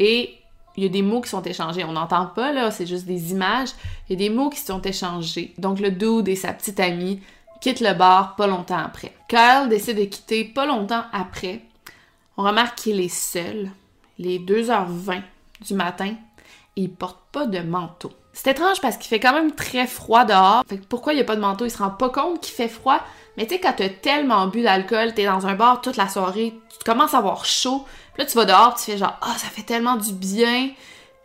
et 0.00 0.38
il 0.76 0.82
y 0.82 0.86
a 0.86 0.88
des 0.88 1.02
mots 1.02 1.20
qui 1.20 1.30
sont 1.30 1.42
échangés. 1.42 1.84
On 1.84 1.92
n'entend 1.92 2.26
pas, 2.26 2.52
là, 2.52 2.72
c'est 2.72 2.86
juste 2.86 3.06
des 3.06 3.30
images. 3.30 3.70
Il 4.08 4.12
y 4.12 4.24
a 4.24 4.28
des 4.28 4.34
mots 4.34 4.50
qui 4.50 4.58
sont 4.58 4.82
échangés. 4.82 5.54
Donc 5.58 5.78
le 5.78 5.92
dude 5.92 6.28
et 6.28 6.36
sa 6.36 6.52
petite 6.52 6.80
amie 6.80 7.20
quittent 7.60 7.80
le 7.80 7.94
bar 7.94 8.34
pas 8.34 8.48
longtemps 8.48 8.78
après. 8.78 9.14
Kyle 9.28 9.68
décide 9.68 9.98
de 9.98 10.04
quitter 10.04 10.44
pas 10.44 10.66
longtemps 10.66 11.04
après. 11.12 11.60
On 12.36 12.42
remarque 12.42 12.78
qu'il 12.78 13.00
est 13.00 13.08
seul. 13.08 13.70
Il 14.18 14.26
est 14.26 14.38
2h20 14.38 15.22
du 15.60 15.74
matin 15.74 16.14
et 16.76 16.82
il 16.82 16.90
porte 16.90 17.20
pas 17.30 17.46
de 17.46 17.60
manteau. 17.60 18.12
C'est 18.32 18.52
étrange 18.52 18.80
parce 18.80 18.96
qu'il 18.96 19.08
fait 19.08 19.20
quand 19.20 19.32
même 19.32 19.52
très 19.52 19.86
froid 19.86 20.24
dehors. 20.24 20.62
Fait 20.68 20.78
que 20.78 20.84
pourquoi 20.86 21.12
il 21.12 21.16
n'y 21.16 21.22
a 21.22 21.24
pas 21.24 21.36
de 21.36 21.40
manteau? 21.40 21.66
Il 21.66 21.70
se 21.70 21.78
rend 21.78 21.90
pas 21.90 22.08
compte 22.08 22.40
qu'il 22.40 22.54
fait 22.54 22.68
froid. 22.68 23.00
Mais 23.36 23.46
tu 23.46 23.54
sais, 23.54 23.60
quand 23.60 23.74
t'as 23.76 23.88
tellement 23.88 24.46
bu 24.46 24.62
d'alcool, 24.62 25.14
t'es 25.14 25.24
dans 25.24 25.46
un 25.46 25.54
bar 25.54 25.80
toute 25.80 25.96
la 25.96 26.08
soirée, 26.08 26.54
tu 26.68 26.84
commences 26.84 27.14
à 27.14 27.18
avoir 27.18 27.44
chaud. 27.44 27.84
Puis 28.14 28.22
là, 28.22 28.26
tu 28.26 28.36
vas 28.36 28.44
dehors, 28.44 28.74
tu 28.74 28.90
fais 28.90 28.98
genre, 28.98 29.16
ah, 29.22 29.34
ça 29.38 29.48
fait 29.48 29.62
tellement 29.62 29.96
du 29.96 30.12
bien. 30.12 30.70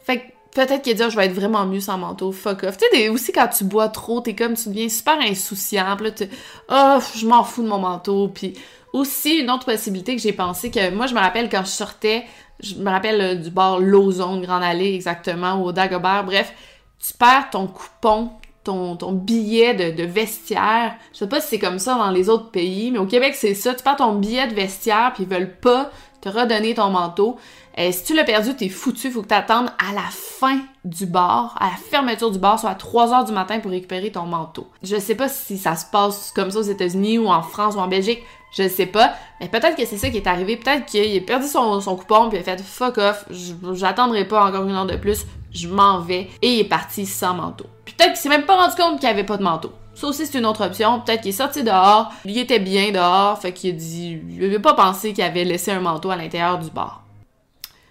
Fait 0.03 0.19
que 0.19 0.23
peut-être 0.53 0.81
qu'il 0.81 0.95
dit, 0.95 1.03
oh, 1.05 1.09
je 1.09 1.15
vais 1.15 1.25
être 1.25 1.33
vraiment 1.33 1.65
mieux 1.65 1.81
sans 1.81 1.97
manteau, 1.97 2.31
fuck 2.31 2.63
off. 2.63 2.77
Tu 2.77 2.85
sais, 2.91 3.09
aussi 3.09 3.31
quand 3.31 3.47
tu 3.47 3.63
bois 3.65 3.89
trop, 3.89 4.21
t'es 4.21 4.35
comme, 4.35 4.55
tu 4.55 4.69
deviens 4.69 4.89
super 4.89 5.19
insouciant. 5.19 5.95
Puis 5.97 6.05
là, 6.05 6.11
tu, 6.11 6.29
oh, 6.69 6.99
je 7.15 7.27
m'en 7.27 7.43
fous 7.43 7.63
de 7.63 7.67
mon 7.67 7.79
manteau. 7.79 8.29
Puis 8.29 8.53
aussi, 8.93 9.39
une 9.39 9.51
autre 9.51 9.65
possibilité 9.65 10.15
que 10.15 10.21
j'ai 10.21 10.33
pensé, 10.33 10.71
que 10.71 10.89
moi, 10.91 11.07
je 11.07 11.13
me 11.13 11.19
rappelle 11.19 11.49
quand 11.49 11.63
je 11.63 11.71
sortais, 11.71 12.25
je 12.61 12.75
me 12.75 12.89
rappelle 12.89 13.21
euh, 13.21 13.35
du 13.35 13.49
bar 13.49 13.79
Lozone, 13.79 14.41
Grande 14.41 14.63
Allée, 14.63 14.95
exactement, 14.95 15.55
ou 15.61 15.65
au 15.65 15.71
Dagobert, 15.71 16.23
bref, 16.23 16.53
tu 16.99 17.13
perds 17.13 17.49
ton 17.51 17.67
coupon 17.67 18.31
ton, 18.67 19.11
billet 19.11 19.73
de, 19.73 20.03
vestiaire. 20.03 20.95
Je 21.13 21.19
sais 21.19 21.27
pas 21.27 21.41
si 21.41 21.47
c'est 21.49 21.59
comme 21.59 21.79
ça 21.79 21.95
dans 21.95 22.11
les 22.11 22.29
autres 22.29 22.51
pays, 22.51 22.91
mais 22.91 22.99
au 22.99 23.05
Québec, 23.05 23.35
c'est 23.35 23.53
ça. 23.53 23.73
Tu 23.73 23.83
perds 23.83 23.97
ton 23.97 24.15
billet 24.15 24.47
de 24.47 24.53
vestiaire, 24.53 25.11
puis 25.13 25.23
ils 25.23 25.29
veulent 25.29 25.55
pas 25.55 25.89
te 26.21 26.29
redonner 26.29 26.73
ton 26.73 26.89
manteau. 26.89 27.37
Et 27.79 27.91
si 27.91 28.03
tu 28.05 28.15
l'as 28.15 28.23
perdu, 28.23 28.55
t'es 28.55 28.69
foutu. 28.69 29.11
Faut 29.11 29.21
que 29.21 29.27
t'attendes 29.27 29.69
à 29.77 29.93
la 29.93 30.09
fin 30.09 30.59
du 30.83 31.05
bar, 31.05 31.55
à 31.59 31.67
la 31.67 31.75
fermeture 31.75 32.31
du 32.31 32.39
bar, 32.39 32.59
soit 32.59 32.71
à 32.71 32.75
3 32.75 33.13
heures 33.13 33.25
du 33.25 33.31
matin 33.31 33.59
pour 33.59 33.71
récupérer 33.71 34.11
ton 34.11 34.23
manteau. 34.23 34.67
Je 34.81 34.97
sais 34.97 35.15
pas 35.15 35.29
si 35.29 35.57
ça 35.57 35.75
se 35.75 35.85
passe 35.85 36.31
comme 36.35 36.49
ça 36.49 36.59
aux 36.59 36.63
États-Unis 36.63 37.19
ou 37.19 37.27
en 37.27 37.43
France 37.43 37.75
ou 37.75 37.79
en 37.79 37.87
Belgique. 37.87 38.23
Je 38.51 38.67
sais 38.67 38.85
pas. 38.85 39.13
Mais 39.39 39.47
peut-être 39.47 39.75
que 39.75 39.85
c'est 39.85 39.97
ça 39.97 40.09
qui 40.09 40.17
est 40.17 40.27
arrivé. 40.27 40.57
Peut-être 40.57 40.85
qu'il 40.85 41.17
a 41.17 41.21
perdu 41.21 41.47
son, 41.47 41.79
coupon 41.81 42.29
puis 42.29 42.37
il 42.37 42.41
a 42.41 42.43
fait 42.43 42.61
fuck 42.61 42.97
off. 42.97 43.25
J'attendrai 43.73 44.25
pas 44.25 44.45
encore 44.45 44.67
une 44.67 44.75
heure 44.75 44.85
de 44.85 44.95
plus. 44.95 45.25
Je 45.51 45.67
m'en 45.67 45.99
vais. 45.99 46.29
Et 46.41 46.53
il 46.55 46.59
est 46.61 46.69
parti 46.69 47.05
sans 47.05 47.33
manteau. 47.33 47.65
Peut-être 47.85 48.13
qu'il 48.13 48.17
s'est 48.17 48.29
même 48.29 48.45
pas 48.45 48.55
rendu 48.55 48.75
compte 48.75 48.99
qu'il 48.99 49.09
avait 49.09 49.23
pas 49.23 49.37
de 49.37 49.43
manteau. 49.43 49.71
Ça 49.95 50.07
aussi, 50.07 50.27
c'est 50.27 50.37
une 50.37 50.45
autre 50.45 50.63
option. 50.63 50.99
Peut-être 51.01 51.21
qu'il 51.21 51.29
est 51.29 51.33
sorti 51.33 51.63
dehors, 51.63 52.11
il 52.23 52.37
était 52.37 52.59
bien 52.59 52.91
dehors, 52.91 53.39
fait 53.39 53.51
qu'il 53.51 53.71
a 53.71 53.73
dit. 53.73 54.21
Il 54.29 54.43
avait 54.43 54.59
pas 54.59 54.75
pensé 54.75 55.11
qu'il 55.11 55.23
avait 55.23 55.43
laissé 55.43 55.71
un 55.71 55.79
manteau 55.79 56.11
à 56.11 56.15
l'intérieur 56.15 56.59
du 56.59 56.69
bar. 56.69 57.06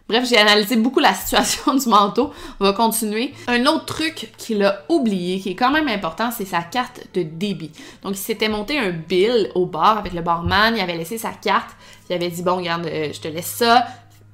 Bref, 0.08 0.28
j'ai 0.28 0.38
analysé 0.38 0.76
beaucoup 0.76 1.00
la 1.00 1.14
situation 1.14 1.74
du 1.78 1.88
manteau. 1.88 2.32
On 2.60 2.64
va 2.64 2.72
continuer. 2.72 3.34
Un 3.48 3.66
autre 3.66 3.86
truc 3.86 4.32
qu'il 4.38 4.62
a 4.64 4.84
oublié, 4.88 5.40
qui 5.40 5.50
est 5.50 5.54
quand 5.56 5.72
même 5.72 5.88
important, 5.88 6.30
c'est 6.30 6.44
sa 6.44 6.62
carte 6.62 7.02
de 7.14 7.22
débit. 7.22 7.72
Donc, 8.02 8.12
il 8.14 8.20
s'était 8.20 8.48
monté 8.48 8.78
un 8.78 8.90
bill 8.90 9.50
au 9.54 9.66
bar 9.66 9.98
avec 9.98 10.12
le 10.12 10.22
barman, 10.22 10.74
il 10.76 10.80
avait 10.80 10.96
laissé 10.96 11.18
sa 11.18 11.30
carte, 11.30 11.70
il 12.08 12.14
avait 12.14 12.28
dit, 12.28 12.42
bon, 12.42 12.56
regarde, 12.56 12.86
euh, 12.86 13.12
je 13.12 13.20
te 13.20 13.26
laisse 13.26 13.46
ça, 13.46 13.84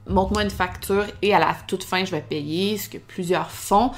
montre-moi 0.07 0.43
une 0.43 0.51
facture 0.51 1.07
et 1.23 1.35
à 1.35 1.39
la 1.39 1.57
toute 1.67 1.85
fin, 1.85 2.05
je 2.05 2.11
vais 2.11 2.21
payer, 2.21 2.77
ce 2.77 2.91
que 2.91 2.99
plusieurs 2.99 3.51
font. 3.51 3.93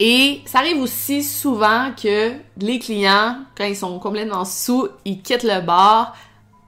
Et 0.00 0.42
ça 0.44 0.58
arrive 0.58 0.80
aussi 0.80 1.24
souvent 1.24 1.90
que 2.00 2.32
les 2.58 2.78
clients, 2.78 3.38
quand 3.56 3.64
ils 3.64 3.76
sont 3.76 3.98
complètement 3.98 4.44
sous, 4.44 4.88
ils 5.04 5.22
quittent 5.22 5.42
le 5.42 5.60
bar 5.60 6.14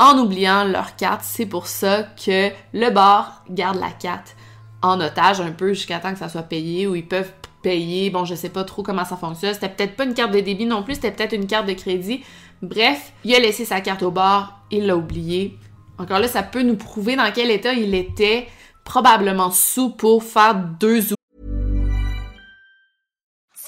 en 0.00 0.18
oubliant 0.18 0.64
leur 0.64 0.96
carte. 0.96 1.20
C'est 1.22 1.46
pour 1.46 1.68
ça 1.68 2.02
que 2.02 2.50
le 2.72 2.90
bar 2.90 3.44
garde 3.48 3.78
la 3.78 3.90
carte 3.90 4.34
en 4.82 5.00
otage 5.00 5.40
un 5.40 5.52
peu 5.52 5.74
jusqu'à 5.74 6.00
temps 6.00 6.12
que 6.12 6.18
ça 6.18 6.28
soit 6.28 6.42
payé 6.42 6.88
ou 6.88 6.96
ils 6.96 7.06
peuvent 7.06 7.32
payer. 7.62 8.10
Bon, 8.10 8.24
je 8.24 8.34
sais 8.34 8.48
pas 8.48 8.64
trop 8.64 8.82
comment 8.82 9.04
ça 9.04 9.16
fonctionne. 9.16 9.54
C'était 9.54 9.68
peut-être 9.68 9.94
pas 9.94 10.04
une 10.04 10.14
carte 10.14 10.32
de 10.32 10.40
débit 10.40 10.66
non 10.66 10.82
plus, 10.82 10.94
c'était 10.94 11.12
peut-être 11.12 11.34
une 11.34 11.46
carte 11.46 11.66
de 11.66 11.74
crédit. 11.74 12.24
Bref, 12.62 13.12
il 13.24 13.34
a 13.34 13.38
laissé 13.38 13.64
sa 13.64 13.80
carte 13.80 14.02
au 14.02 14.10
bar, 14.10 14.64
il 14.70 14.86
l'a 14.86 14.96
oublié. 14.96 15.58
Encore 15.98 16.18
là, 16.18 16.28
ça 16.28 16.42
peut 16.42 16.62
nous 16.62 16.76
prouver 16.76 17.14
dans 17.14 17.30
quel 17.32 17.50
état 17.50 17.74
il 17.74 17.94
était, 17.94 18.48
probablement 18.84 19.50
sous 19.50 19.90
pour 19.90 20.24
faire 20.24 20.54
deux 20.54 21.12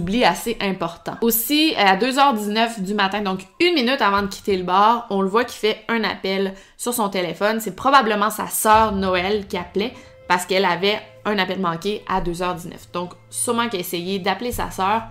Oubli 0.00 0.24
assez 0.24 0.56
important. 0.60 1.16
Aussi, 1.20 1.72
à 1.76 1.96
2h19 1.96 2.80
du 2.80 2.94
matin, 2.94 3.20
donc 3.20 3.46
une 3.60 3.74
minute 3.74 4.02
avant 4.02 4.22
de 4.22 4.26
quitter 4.26 4.56
le 4.56 4.64
bar, 4.64 5.06
on 5.08 5.22
le 5.22 5.28
voit 5.28 5.44
qu'il 5.44 5.60
fait 5.60 5.84
un 5.88 6.02
appel 6.02 6.54
sur 6.76 6.92
son 6.92 7.08
téléphone. 7.08 7.60
C'est 7.60 7.76
probablement 7.76 8.30
sa 8.30 8.48
sœur 8.48 8.90
Noël 8.90 9.46
qui 9.46 9.56
appelait 9.56 9.94
parce 10.26 10.46
qu'elle 10.46 10.64
avait 10.64 11.00
un 11.24 11.38
appel 11.38 11.60
manqué 11.60 12.02
à 12.08 12.20
2h19. 12.20 12.92
Donc, 12.92 13.12
sûrement 13.30 13.68
qu'il 13.68 13.76
a 13.76 13.80
essayé 13.80 14.18
d'appeler 14.18 14.50
sa 14.50 14.72
sœur. 14.72 15.04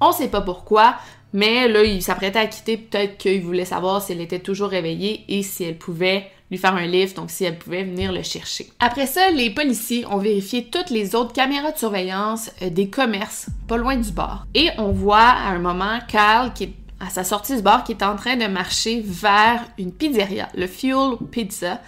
On 0.00 0.10
sait 0.10 0.28
pas 0.28 0.40
pourquoi, 0.40 0.94
mais 1.32 1.68
là, 1.68 1.84
il 1.84 2.02
s'apprêtait 2.02 2.38
à 2.38 2.46
quitter. 2.46 2.76
Peut-être 2.76 3.18
qu'il 3.18 3.42
voulait 3.42 3.64
savoir 3.64 4.02
si 4.02 4.12
elle 4.12 4.20
était 4.20 4.40
toujours 4.40 4.68
réveillée 4.68 5.24
et 5.28 5.42
si 5.42 5.64
elle 5.64 5.78
pouvait 5.78 6.30
lui 6.50 6.58
faire 6.58 6.74
un 6.74 6.86
lift, 6.86 7.16
donc 7.16 7.30
si 7.30 7.44
elle 7.44 7.58
pouvait 7.58 7.84
venir 7.84 8.12
le 8.12 8.22
chercher. 8.22 8.68
Après 8.80 9.06
ça, 9.06 9.30
les 9.30 9.50
policiers 9.50 10.04
ont 10.06 10.18
vérifié 10.18 10.64
toutes 10.64 10.90
les 10.90 11.14
autres 11.14 11.32
caméras 11.32 11.70
de 11.70 11.78
surveillance 11.78 12.50
euh, 12.62 12.70
des 12.70 12.88
commerces 12.88 13.46
pas 13.68 13.76
loin 13.76 13.96
du 13.96 14.10
bar. 14.10 14.46
Et 14.54 14.70
on 14.78 14.90
voit 14.90 15.18
à 15.18 15.50
un 15.50 15.60
moment 15.60 15.98
Kyle 16.08 16.52
qui 16.54 16.74
à 17.00 17.08
sa 17.08 17.24
sortie 17.24 17.56
du 17.56 17.62
bar 17.62 17.82
qui 17.82 17.92
est 17.92 18.02
en 18.02 18.14
train 18.14 18.36
de 18.36 18.46
marcher 18.46 19.02
vers 19.02 19.64
une 19.78 19.90
pizzeria, 19.90 20.48
le 20.54 20.66
Fuel 20.66 21.16
Pizza, 21.30 21.80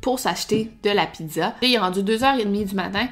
pour 0.00 0.18
s'acheter 0.18 0.70
de 0.82 0.90
la 0.90 1.06
pizza. 1.06 1.54
Il 1.62 1.74
est 1.74 1.78
rendu 1.78 2.00
2h30 2.02 2.68
du 2.68 2.74
matin. 2.74 3.06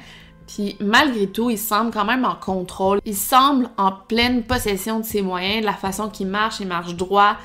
Puis 0.53 0.75
malgré 0.79 1.27
tout, 1.27 1.51
il 1.51 1.59
semble 1.59 1.91
quand 1.91 2.05
même 2.05 2.25
en 2.25 2.35
contrôle. 2.35 2.99
Il 3.05 3.15
semble 3.15 3.69
en 3.77 3.91
pleine 3.91 4.43
possession 4.43 4.99
de 4.99 5.05
ses 5.05 5.21
moyens, 5.21 5.61
de 5.61 5.65
la 5.65 5.73
façon 5.73 6.09
qu'il 6.09 6.27
marche, 6.27 6.59
il 6.59 6.67
marche 6.67 6.95
droit, 6.95 7.35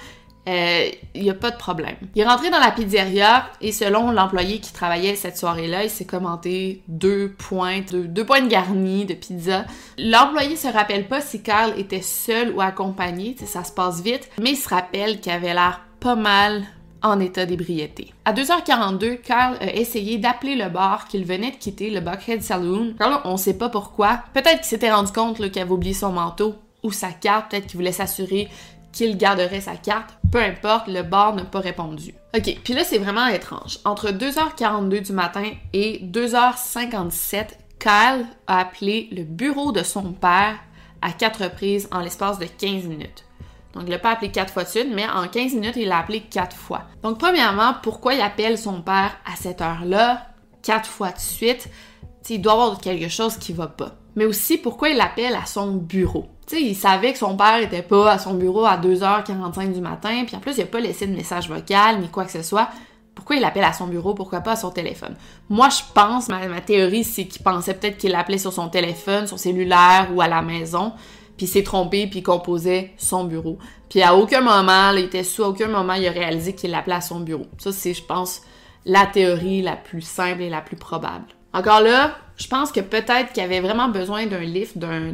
il 0.46 0.52
euh, 0.52 0.90
n'y 1.14 1.28
a 1.28 1.34
pas 1.34 1.50
de 1.50 1.56
problème. 1.56 1.96
Il 2.14 2.22
est 2.22 2.26
rentré 2.26 2.48
dans 2.48 2.58
la 2.58 2.70
pizzeria 2.70 3.50
et 3.60 3.72
selon 3.72 4.10
l'employé 4.10 4.58
qui 4.58 4.72
travaillait 4.72 5.16
cette 5.16 5.36
soirée-là, 5.36 5.84
il 5.84 5.90
s'est 5.90 6.06
commenté 6.06 6.82
deux 6.88 7.28
pointes, 7.30 7.94
deux, 7.94 8.24
pointes 8.24 8.48
garnies 8.48 9.04
de 9.04 9.14
pizza. 9.14 9.66
L'employé 9.98 10.56
se 10.56 10.68
rappelle 10.68 11.06
pas 11.06 11.20
si 11.20 11.42
Carl 11.42 11.78
était 11.78 12.02
seul 12.02 12.52
ou 12.54 12.62
accompagné, 12.62 13.36
ça 13.44 13.64
se 13.64 13.72
passe 13.72 14.00
vite, 14.00 14.30
mais 14.40 14.52
il 14.52 14.56
se 14.56 14.68
rappelle 14.68 15.20
qu'il 15.20 15.32
avait 15.32 15.54
l'air 15.54 15.82
pas 16.00 16.14
mal 16.16 16.64
en 17.04 17.20
état 17.20 17.46
d'ébriété. 17.46 18.12
À 18.24 18.32
2h42, 18.32 19.20
Carl 19.20 19.56
a 19.60 19.72
essayé 19.72 20.18
d'appeler 20.18 20.56
le 20.56 20.68
bar 20.70 21.06
qu'il 21.06 21.24
venait 21.24 21.52
de 21.52 21.56
quitter, 21.56 21.90
le 21.90 22.00
Buckhead 22.00 22.42
Saloon. 22.42 22.94
Carl, 22.98 23.20
on 23.24 23.36
sait 23.36 23.58
pas 23.58 23.68
pourquoi. 23.68 24.20
Peut-être 24.32 24.56
qu'il 24.56 24.64
s'était 24.64 24.90
rendu 24.90 25.12
compte 25.12 25.36
qu'il 25.36 25.62
avait 25.62 25.70
oublié 25.70 25.94
son 25.94 26.10
manteau 26.10 26.56
ou 26.82 26.90
sa 26.90 27.10
carte, 27.12 27.50
peut-être 27.50 27.66
qu'il 27.66 27.76
voulait 27.76 27.92
s'assurer 27.92 28.48
qu'il 28.92 29.16
garderait 29.16 29.60
sa 29.60 29.76
carte. 29.76 30.10
Peu 30.32 30.40
importe, 30.40 30.88
le 30.88 31.02
bar 31.02 31.34
n'a 31.34 31.44
pas 31.44 31.60
répondu. 31.60 32.14
Ok, 32.34 32.58
puis 32.64 32.74
là, 32.74 32.84
c'est 32.84 32.98
vraiment 32.98 33.26
étrange. 33.26 33.78
Entre 33.84 34.10
2h42 34.10 35.02
du 35.02 35.12
matin 35.12 35.50
et 35.72 36.00
2h57, 36.04 37.48
Kyle 37.78 38.26
a 38.46 38.58
appelé 38.60 39.08
le 39.12 39.24
bureau 39.24 39.72
de 39.72 39.82
son 39.82 40.12
père 40.12 40.56
à 41.02 41.12
quatre 41.12 41.44
reprises 41.44 41.88
en 41.92 42.00
l'espace 42.00 42.38
de 42.38 42.46
15 42.46 42.84
minutes. 42.84 43.24
Donc, 43.74 43.84
il 43.86 43.90
l'a 43.90 43.98
pas 43.98 44.12
appelé 44.12 44.30
quatre 44.30 44.52
fois 44.52 44.64
de 44.64 44.68
suite, 44.68 44.88
mais 44.92 45.06
en 45.08 45.26
15 45.26 45.54
minutes, 45.54 45.76
il 45.76 45.88
l'a 45.88 45.98
appelé 45.98 46.20
quatre 46.20 46.56
fois. 46.56 46.82
Donc, 47.02 47.18
premièrement, 47.18 47.74
pourquoi 47.82 48.14
il 48.14 48.20
appelle 48.20 48.56
son 48.56 48.82
père 48.82 49.16
à 49.24 49.36
cette 49.36 49.60
heure-là, 49.60 50.28
quatre 50.62 50.88
fois 50.88 51.10
de 51.10 51.18
suite? 51.18 51.68
il 52.30 52.40
doit 52.40 52.52
y 52.52 52.56
avoir 52.56 52.80
quelque 52.80 53.08
chose 53.08 53.36
qui 53.36 53.52
va 53.52 53.66
pas. 53.66 53.96
Mais 54.16 54.24
aussi, 54.24 54.58
pourquoi 54.58 54.88
il 54.88 54.96
l'appelle 54.96 55.34
à 55.34 55.44
son 55.44 55.72
bureau? 55.72 56.26
Tu 56.46 56.56
sais, 56.56 56.62
il 56.62 56.74
savait 56.74 57.12
que 57.12 57.18
son 57.18 57.36
père 57.36 57.58
était 57.58 57.82
pas 57.82 58.12
à 58.12 58.18
son 58.18 58.34
bureau 58.34 58.64
à 58.64 58.76
2h45 58.76 59.72
du 59.72 59.80
matin, 59.80 60.24
puis 60.26 60.36
en 60.36 60.40
plus, 60.40 60.56
il 60.56 60.62
a 60.62 60.66
pas 60.66 60.80
laissé 60.80 61.06
de 61.06 61.14
message 61.14 61.48
vocal 61.48 62.00
ni 62.00 62.08
quoi 62.08 62.24
que 62.24 62.32
ce 62.32 62.42
soit. 62.42 62.68
Pourquoi 63.14 63.36
il 63.36 63.42
l'appelle 63.42 63.64
à 63.64 63.72
son 63.72 63.86
bureau? 63.86 64.14
Pourquoi 64.14 64.40
pas 64.40 64.52
à 64.52 64.56
son 64.56 64.70
téléphone? 64.70 65.14
Moi, 65.48 65.68
je 65.68 65.82
pense, 65.94 66.28
ma, 66.28 66.60
théorie, 66.60 67.04
c'est 67.04 67.26
qu'il 67.26 67.42
pensait 67.42 67.74
peut-être 67.74 67.96
qu'il 67.96 68.10
l'appelait 68.10 68.38
sur 68.38 68.52
son 68.52 68.68
téléphone, 68.68 69.26
son 69.26 69.36
cellulaire 69.36 70.08
ou 70.12 70.20
à 70.20 70.28
la 70.28 70.42
maison, 70.42 70.92
puis 71.36 71.46
s'est 71.46 71.62
trompé, 71.62 72.06
puis 72.06 72.22
composait 72.22 72.92
son 72.96 73.24
bureau. 73.24 73.58
Puis 73.88 74.02
à 74.02 74.14
aucun 74.16 74.40
moment, 74.40 74.90
il 74.92 75.04
était 75.04 75.24
sous, 75.24 75.44
à 75.44 75.48
aucun 75.48 75.68
moment, 75.68 75.94
il 75.94 76.06
a 76.06 76.10
réalisé 76.10 76.54
qu'il 76.54 76.70
l'appelait 76.70 76.94
à 76.94 77.00
son 77.00 77.20
bureau. 77.20 77.46
Ça, 77.58 77.72
c'est, 77.72 77.94
je 77.94 78.02
pense, 78.02 78.42
la 78.84 79.06
théorie 79.06 79.62
la 79.62 79.76
plus 79.76 80.02
simple 80.02 80.42
et 80.42 80.50
la 80.50 80.60
plus 80.60 80.76
probable. 80.76 81.26
Encore 81.52 81.80
là, 81.80 82.16
je 82.36 82.48
pense 82.48 82.72
que 82.72 82.80
peut-être 82.80 83.32
qu'il 83.32 83.42
avait 83.42 83.60
vraiment 83.60 83.88
besoin 83.88 84.26
d'un 84.26 84.40
lift, 84.40 84.76
d'un, 84.76 85.12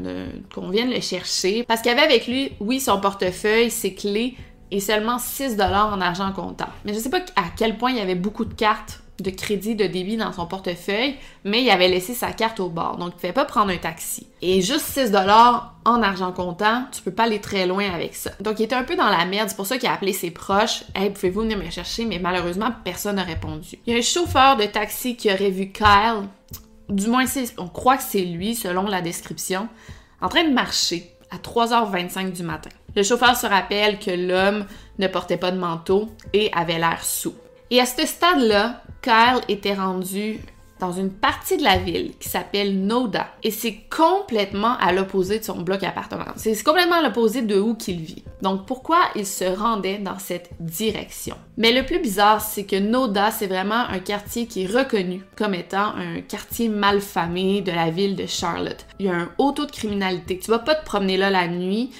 qu'on 0.54 0.70
vienne 0.70 0.90
le 0.90 1.00
chercher. 1.00 1.64
Parce 1.64 1.82
qu'il 1.82 1.92
avait 1.92 2.00
avec 2.00 2.26
lui, 2.26 2.52
oui, 2.60 2.80
son 2.80 3.00
portefeuille, 3.00 3.70
ses 3.70 3.94
clés 3.94 4.36
et 4.70 4.80
seulement 4.80 5.18
6 5.18 5.56
dollars 5.56 5.92
en 5.92 6.00
argent 6.00 6.32
comptant. 6.32 6.68
Mais 6.84 6.94
je 6.94 6.98
sais 6.98 7.10
pas 7.10 7.20
à 7.36 7.44
quel 7.56 7.76
point 7.76 7.90
il 7.90 7.98
y 7.98 8.00
avait 8.00 8.14
beaucoup 8.14 8.44
de 8.44 8.54
cartes 8.54 9.02
de 9.22 9.30
crédit 9.30 9.74
de 9.74 9.86
débit 9.86 10.16
dans 10.16 10.32
son 10.32 10.46
portefeuille, 10.46 11.16
mais 11.44 11.62
il 11.62 11.70
avait 11.70 11.88
laissé 11.88 12.14
sa 12.14 12.32
carte 12.32 12.60
au 12.60 12.68
bord, 12.68 12.96
donc 12.96 13.10
il 13.12 13.14
ne 13.14 13.20
pouvait 13.20 13.32
pas 13.32 13.44
prendre 13.44 13.70
un 13.70 13.76
taxi. 13.76 14.26
Et 14.42 14.62
juste 14.62 14.86
6 14.86 15.10
dollars 15.10 15.74
en 15.84 16.02
argent 16.02 16.32
comptant, 16.32 16.84
tu 16.92 17.02
peux 17.02 17.10
pas 17.10 17.24
aller 17.24 17.40
très 17.40 17.66
loin 17.66 17.90
avec 17.92 18.14
ça. 18.14 18.30
Donc 18.40 18.58
il 18.60 18.64
était 18.64 18.74
un 18.74 18.84
peu 18.84 18.96
dans 18.96 19.08
la 19.08 19.24
merde, 19.24 19.48
c'est 19.48 19.56
pour 19.56 19.66
ça 19.66 19.78
qu'il 19.78 19.88
a 19.88 19.92
appelé 19.92 20.12
ses 20.12 20.30
proches, 20.30 20.84
"Hey, 20.94 21.10
pouvez-vous 21.10 21.42
venir 21.42 21.58
me 21.58 21.70
chercher?" 21.70 22.04
Mais 22.04 22.18
malheureusement, 22.18 22.70
personne 22.84 23.16
n'a 23.16 23.24
répondu. 23.24 23.78
Il 23.86 23.92
y 23.92 23.96
a 23.96 23.98
un 23.98 24.02
chauffeur 24.02 24.56
de 24.56 24.64
taxi 24.64 25.16
qui 25.16 25.32
aurait 25.32 25.50
vu 25.50 25.72
Kyle 25.72 26.28
du 26.90 27.06
moins 27.08 27.24
on 27.58 27.68
croit 27.68 27.96
que 27.96 28.02
c'est 28.02 28.24
lui 28.24 28.54
selon 28.54 28.82
la 28.82 29.00
description, 29.00 29.68
en 30.20 30.28
train 30.28 30.44
de 30.44 30.52
marcher 30.52 31.10
à 31.30 31.38
3h25 31.38 32.32
du 32.32 32.42
matin. 32.42 32.70
Le 32.96 33.02
chauffeur 33.02 33.36
se 33.36 33.46
rappelle 33.46 33.98
que 33.98 34.10
l'homme 34.10 34.66
ne 34.98 35.06
portait 35.06 35.36
pas 35.36 35.52
de 35.52 35.58
manteau 35.58 36.08
et 36.32 36.50
avait 36.52 36.78
l'air 36.78 37.04
sous. 37.04 37.34
Et 37.70 37.80
à 37.80 37.86
ce 37.86 38.04
stade-là, 38.04 38.82
Kyle 39.02 39.40
était 39.48 39.74
rendu 39.74 40.40
dans 40.80 40.92
une 40.92 41.10
partie 41.10 41.58
de 41.58 41.62
la 41.62 41.76
ville 41.76 42.12
qui 42.18 42.28
s'appelle 42.28 42.86
Noda. 42.86 43.28
Et 43.42 43.50
c'est 43.50 43.80
complètement 43.94 44.76
à 44.78 44.92
l'opposé 44.92 45.38
de 45.38 45.44
son 45.44 45.60
bloc 45.60 45.84
appartement. 45.84 46.24
C'est 46.36 46.60
complètement 46.64 46.96
à 46.96 47.02
l'opposé 47.02 47.42
de 47.42 47.60
où 47.60 47.74
qu'il 47.74 48.00
vit. 48.00 48.24
Donc 48.42 48.66
pourquoi 48.66 48.98
il 49.14 49.26
se 49.26 49.44
rendait 49.44 49.98
dans 49.98 50.18
cette 50.18 50.50
direction? 50.58 51.36
Mais 51.58 51.72
le 51.72 51.84
plus 51.84 52.00
bizarre, 52.00 52.40
c'est 52.40 52.64
que 52.64 52.76
Noda, 52.76 53.30
c'est 53.30 53.46
vraiment 53.46 53.74
un 53.88 53.98
quartier 53.98 54.46
qui 54.46 54.64
est 54.64 54.66
reconnu 54.66 55.22
comme 55.36 55.54
étant 55.54 55.94
un 55.96 56.22
quartier 56.22 56.68
malfamé 56.68 57.60
de 57.60 57.72
la 57.72 57.90
ville 57.90 58.16
de 58.16 58.26
Charlotte. 58.26 58.86
Il 58.98 59.06
y 59.06 59.10
a 59.10 59.14
un 59.14 59.30
haut 59.38 59.52
taux 59.52 59.66
de 59.66 59.72
criminalité. 59.72 60.38
Tu 60.38 60.50
vas 60.50 60.58
pas 60.58 60.74
te 60.74 60.84
promener 60.84 61.18
là 61.18 61.28
la 61.28 61.46
nuit. 61.46 61.90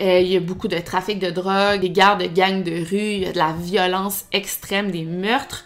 Euh, 0.00 0.18
il 0.20 0.28
y 0.28 0.36
a 0.36 0.40
beaucoup 0.40 0.68
de 0.68 0.78
trafic 0.78 1.18
de 1.18 1.30
drogue, 1.30 1.80
des 1.80 1.90
gardes 1.90 2.22
de 2.22 2.26
gangs 2.26 2.62
de 2.62 2.72
rue, 2.88 3.12
il 3.12 3.18
y 3.20 3.26
a 3.26 3.32
de 3.32 3.38
la 3.38 3.52
violence 3.52 4.24
extrême, 4.32 4.90
des 4.90 5.04
meurtres 5.04 5.64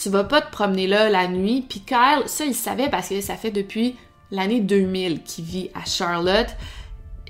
tu 0.00 0.08
vas 0.10 0.24
pas 0.24 0.40
te 0.40 0.50
promener 0.50 0.86
là 0.86 1.10
la 1.10 1.28
nuit. 1.28 1.64
Puis 1.68 1.80
Kyle, 1.80 2.22
ça, 2.26 2.44
il 2.44 2.54
savait 2.54 2.88
parce 2.88 3.08
que 3.08 3.20
ça 3.20 3.36
fait 3.36 3.50
depuis 3.50 3.96
l'année 4.30 4.60
2000 4.60 5.22
qu'il 5.22 5.44
vit 5.44 5.70
à 5.74 5.84
Charlotte. 5.84 6.48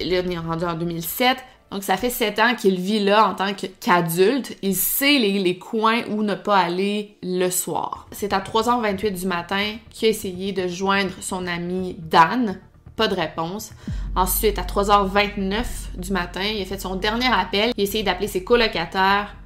Là, 0.01 0.23
on 0.25 0.31
est 0.31 0.39
rendu 0.39 0.65
en 0.65 0.75
2007. 0.75 1.39
Donc, 1.71 1.83
ça 1.83 1.99
fait 1.99 2.11
sept 2.11 2.39
ans 2.39 2.55
qu'il 2.55 2.81
vit 2.81 3.01
là 3.01 3.29
en 3.29 3.35
tant 3.35 3.53
qu'adulte. 3.53 4.57
Il 4.63 4.75
sait 4.75 5.19
les, 5.19 5.39
les, 5.39 5.59
coins 5.59 6.03
où 6.11 6.23
ne 6.23 6.35
pas 6.35 6.57
aller 6.57 7.19
le 7.23 7.51
soir. 7.51 8.07
C'est 8.11 8.33
à 8.33 8.41
3h28 8.41 9.13
du 9.13 9.27
matin 9.27 9.77
qu'il 9.91 10.07
a 10.07 10.11
essayé 10.11 10.53
de 10.53 10.67
joindre 10.67 11.11
son 11.21 11.47
ami 11.47 11.97
Dan. 11.99 12.59
Pas 12.97 13.07
de 13.07 13.15
réponse. 13.15 13.73
Ensuite, 14.17 14.59
à 14.59 14.63
3h29 14.63 15.65
du 15.99 16.13
matin, 16.13 16.43
il 16.43 16.63
a 16.63 16.65
fait 16.65 16.81
son 16.81 16.97
dernier 16.97 17.31
appel. 17.31 17.73
Il 17.77 17.81
a 17.81 17.85
essayé 17.85 18.03
d'appeler 18.03 18.29
ses 18.29 18.45
colocataires. 18.45 19.37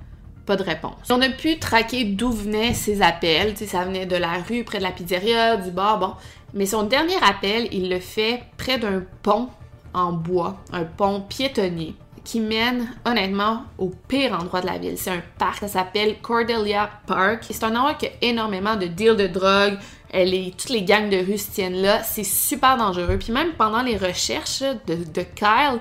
Pas 0.47 0.57
de 0.57 0.63
réponse. 0.63 0.95
On 1.11 1.21
a 1.23 1.29
pu 1.29 1.59
traquer 1.59 2.05
d'où 2.05 2.31
venaient 2.31 2.75
ses 2.75 3.01
appels. 3.03 3.57
ça 3.57 3.85
venait 3.85 4.07
de 4.07 4.17
la 4.17 4.43
rue, 4.49 4.65
près 4.65 4.79
de 4.79 4.83
la 4.83 4.91
pizzeria, 4.91 5.57
du 5.57 5.71
bar, 5.71 5.99
bon. 5.99 6.15
Mais 6.55 6.67
son 6.67 6.83
dernier 6.83 7.17
appel, 7.23 7.69
il 7.73 7.89
le 7.89 8.01
fait 8.01 8.43
près 8.57 8.79
d'un 8.79 9.05
pont 9.23 9.49
en 9.95 10.13
bois, 10.13 10.57
un 10.73 10.85
pont 10.85 11.21
piétonnier 11.21 11.95
qui 12.25 12.41
mène 12.41 12.89
honnêtement 13.05 13.65
au 13.79 13.91
pire 14.09 14.39
endroit 14.39 14.61
de 14.61 14.67
la 14.67 14.79
ville. 14.79 14.97
C'est 14.97 15.11
un 15.11 15.23
parc, 15.39 15.61
ça 15.61 15.69
s'appelle 15.69 16.19
Cordelia 16.21 16.91
Park. 17.07 17.45
C'est 17.51 17.65
un 17.65 17.75
endroit 17.75 17.95
qui 17.95 18.07
a 18.07 18.11
énormément 18.21 18.77
de 18.77 18.87
deals 18.87 19.17
de 19.17 19.27
drogue. 19.27 19.79
Toutes 20.13 20.71
les 20.71 20.83
gangs 20.83 21.09
de 21.09 21.17
rue 21.17 21.39
se 21.39 21.51
tiennent 21.51 21.81
là. 21.81 22.03
C'est 22.03 22.25
super 22.25 22.77
dangereux. 22.77 23.19
Puis 23.19 23.33
même 23.33 23.53
pendant 23.55 23.83
les 23.83 23.97
recherches 23.97 24.61
de, 24.61 24.95
de 24.95 25.23
Kyle, 25.23 25.81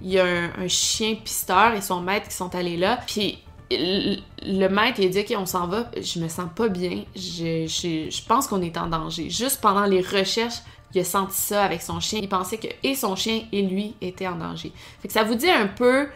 il 0.00 0.12
y 0.12 0.18
a 0.18 0.24
un, 0.24 0.68
chien 0.68 1.16
pisteur 1.16 1.74
et 1.74 1.80
son 1.80 2.00
maître 2.00 2.28
qui 2.28 2.34
sont 2.34 2.54
allés 2.54 2.76
là. 2.76 2.98
Puis 3.06 3.38
le, 3.78 4.68
maître 4.68 5.00
il 5.00 5.06
a 5.06 5.08
dit 5.08 5.20
ok 5.20 5.46
s'en 5.46 5.66
va 5.66 5.90
je 6.00 6.20
me 6.20 6.28
sens 6.28 6.48
pas 6.54 6.68
bien 6.68 7.04
je, 7.14 8.26
pense 8.26 8.46
qu'on 8.46 8.62
est 8.62 8.76
en 8.76 8.86
danger 8.86 9.30
juste 9.30 9.60
pendant 9.60 9.84
les 9.84 10.00
recherches 10.00 10.60
il 10.94 11.00
a 11.00 11.04
senti 11.04 11.40
ça 11.40 11.64
avec 11.64 11.82
son 11.82 12.00
chien. 12.00 12.20
Il 12.22 12.28
pensait 12.28 12.58
que 12.58 12.68
et 12.82 12.94
son 12.94 13.16
chien 13.16 13.42
et 13.52 13.62
lui 13.62 13.94
étaient 14.00 14.26
en 14.26 14.36
danger. 14.36 14.72
Fait 15.00 15.10
ça 15.10 15.24
vous 15.24 15.34
dit 15.34 15.50
un 15.50 15.66
peu 15.66 16.08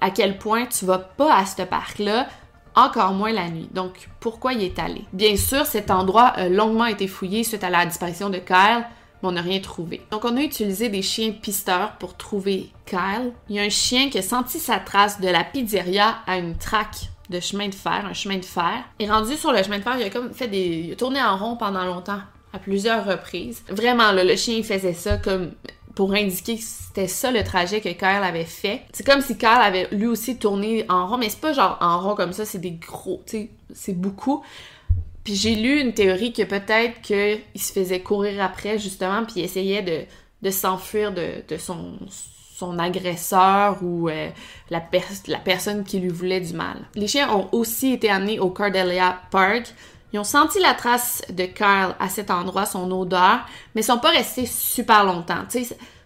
à 0.00 0.10
quel 0.10 0.38
point 0.38 0.66
tu 0.66 0.84
vas 0.84 0.98
pas 0.98 1.34
à 1.34 1.46
ce 1.46 1.62
parc-là, 1.62 2.28
encore 2.74 3.12
moins 3.12 3.32
la 3.32 3.48
nuit. 3.48 3.68
Donc, 3.72 4.08
pourquoi 4.20 4.52
il 4.52 4.62
est 4.62 4.78
allé? 4.78 5.04
Bien 5.12 5.36
sûr, 5.36 5.66
cet 5.66 5.90
endroit 5.90 6.26
a 6.26 6.48
longuement 6.48 6.86
été 6.86 7.08
fouillé 7.08 7.42
suite 7.42 7.64
à 7.64 7.70
la 7.70 7.84
disparition 7.86 8.30
de 8.30 8.38
Kyle, 8.38 8.86
mais 9.22 9.28
on 9.28 9.32
n'a 9.32 9.42
rien 9.42 9.60
trouvé. 9.60 10.00
Donc, 10.10 10.24
on 10.24 10.36
a 10.36 10.40
utilisé 10.40 10.88
des 10.88 11.02
chiens 11.02 11.32
pisteurs 11.32 11.92
pour 11.98 12.16
trouver 12.16 12.70
Kyle. 12.86 13.32
Il 13.48 13.56
y 13.56 13.58
a 13.58 13.62
un 13.62 13.70
chien 13.70 14.10
qui 14.10 14.18
a 14.18 14.22
senti 14.22 14.58
sa 14.58 14.78
trace 14.78 15.20
de 15.20 15.28
la 15.28 15.44
pizzeria 15.44 16.18
à 16.26 16.38
une 16.38 16.56
traque 16.56 17.08
de 17.30 17.40
chemin 17.40 17.68
de 17.68 17.74
fer, 17.74 18.06
un 18.06 18.14
chemin 18.14 18.38
de 18.38 18.44
fer. 18.44 18.84
Et 18.98 19.10
rendu 19.10 19.36
sur 19.36 19.52
le 19.52 19.62
chemin 19.62 19.78
de 19.78 19.82
fer, 19.82 19.96
il 19.98 20.04
a 20.04 20.10
comme 20.10 20.32
fait 20.32 20.48
des... 20.48 20.84
Il 20.86 20.92
a 20.92 20.96
tourné 20.96 21.22
en 21.22 21.36
rond 21.36 21.56
pendant 21.56 21.84
longtemps 21.84 22.20
à 22.52 22.58
plusieurs 22.58 23.04
reprises. 23.04 23.62
Vraiment, 23.68 24.12
le 24.12 24.36
chien 24.36 24.62
faisait 24.62 24.94
ça 24.94 25.18
comme 25.18 25.52
pour 25.98 26.12
indiquer 26.12 26.56
que 26.56 26.62
c'était 26.62 27.08
ça 27.08 27.32
le 27.32 27.42
trajet 27.42 27.80
que 27.80 27.88
Kyle 27.88 28.22
avait 28.22 28.44
fait. 28.44 28.82
C'est 28.92 29.04
comme 29.04 29.20
si 29.20 29.36
Kyle 29.36 29.48
avait 29.48 29.88
lui 29.90 30.06
aussi 30.06 30.38
tourné 30.38 30.86
en 30.88 31.08
rond, 31.08 31.18
mais 31.18 31.28
c'est 31.28 31.40
pas 31.40 31.52
genre 31.52 31.76
en 31.80 32.00
rond 32.00 32.14
comme 32.14 32.32
ça, 32.32 32.44
c'est 32.44 32.60
des 32.60 32.70
gros, 32.70 33.20
tu 33.26 33.32
sais, 33.32 33.50
c'est 33.74 33.94
beaucoup. 33.94 34.44
Puis 35.28 35.36
j'ai 35.36 35.56
lu 35.56 35.78
une 35.78 35.92
théorie 35.92 36.32
que 36.32 36.42
peut-être 36.42 37.02
qu'il 37.02 37.60
se 37.60 37.70
faisait 37.70 38.00
courir 38.00 38.42
après, 38.42 38.78
justement, 38.78 39.26
puis 39.26 39.42
essayait 39.42 40.06
de, 40.42 40.50
s'enfuir 40.50 41.12
de, 41.12 41.42
son, 41.58 42.78
agresseur 42.78 43.76
ou 43.82 44.08
euh, 44.08 44.30
la, 44.70 44.80
personne 44.80 45.84
qui 45.84 45.98
lui 45.98 46.08
voulait 46.08 46.40
du 46.40 46.54
mal. 46.54 46.78
Les 46.94 47.06
chiens 47.08 47.30
ont 47.30 47.46
aussi 47.52 47.92
été 47.92 48.08
amenés 48.08 48.40
au 48.40 48.48
Cordelia 48.48 49.20
Park, 49.30 49.66
ils 50.14 50.18
ont 50.18 50.24
senti 50.24 50.60
la 50.60 50.72
trace 50.72 51.22
de 51.28 51.44
Kyle 51.44 51.94
à 52.00 52.08
cet 52.08 52.30
endroit, 52.30 52.64
son 52.64 52.90
odeur, 52.90 53.40
mais 53.74 53.82
ils 53.82 53.84
sont 53.84 53.98
pas 53.98 54.12
restés 54.12 54.46
super 54.46 55.04
longtemps. 55.04 55.44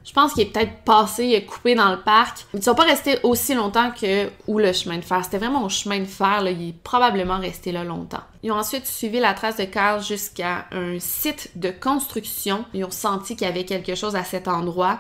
Je 0.05 0.13
pense 0.13 0.33
qu'il 0.33 0.43
est 0.43 0.47
peut-être 0.47 0.83
passé, 0.85 1.45
coupé 1.49 1.75
dans 1.75 1.91
le 1.91 2.01
parc. 2.01 2.47
Ils 2.55 2.63
sont 2.63 2.75
pas 2.75 2.85
restés 2.85 3.19
aussi 3.23 3.55
longtemps 3.55 3.91
que 3.91 4.29
où 4.47 4.59
le 4.59 4.73
chemin 4.73 4.99
de 4.99 5.05
fer. 5.05 5.25
C'était 5.25 5.39
vraiment 5.39 5.65
au 5.65 5.69
chemin 5.69 6.01
de 6.01 6.05
fer, 6.05 6.43
il 6.47 6.69
est 6.69 6.83
probablement 6.83 7.39
resté 7.39 7.73
là 7.73 7.85
longtemps. 7.85 8.23
Ils 8.43 8.51
ont 8.51 8.57
ensuite 8.57 8.87
suivi 8.87 9.21
la 9.21 9.35
trace 9.35 9.57
de 9.57 9.65
Kyle 9.65 10.01
jusqu'à 10.07 10.67
un 10.73 10.99
site 10.99 11.53
de 11.57 11.71
construction. 11.71 12.65
Ils 12.75 12.85
ont 12.85 12.91
senti 12.91 13.37
qu'il 13.37 13.47
y 13.47 13.51
avait 13.51 13.65
quelque 13.65 13.95
chose 13.95 14.17
à 14.17 14.25
cet 14.25 14.49
endroit. 14.49 14.99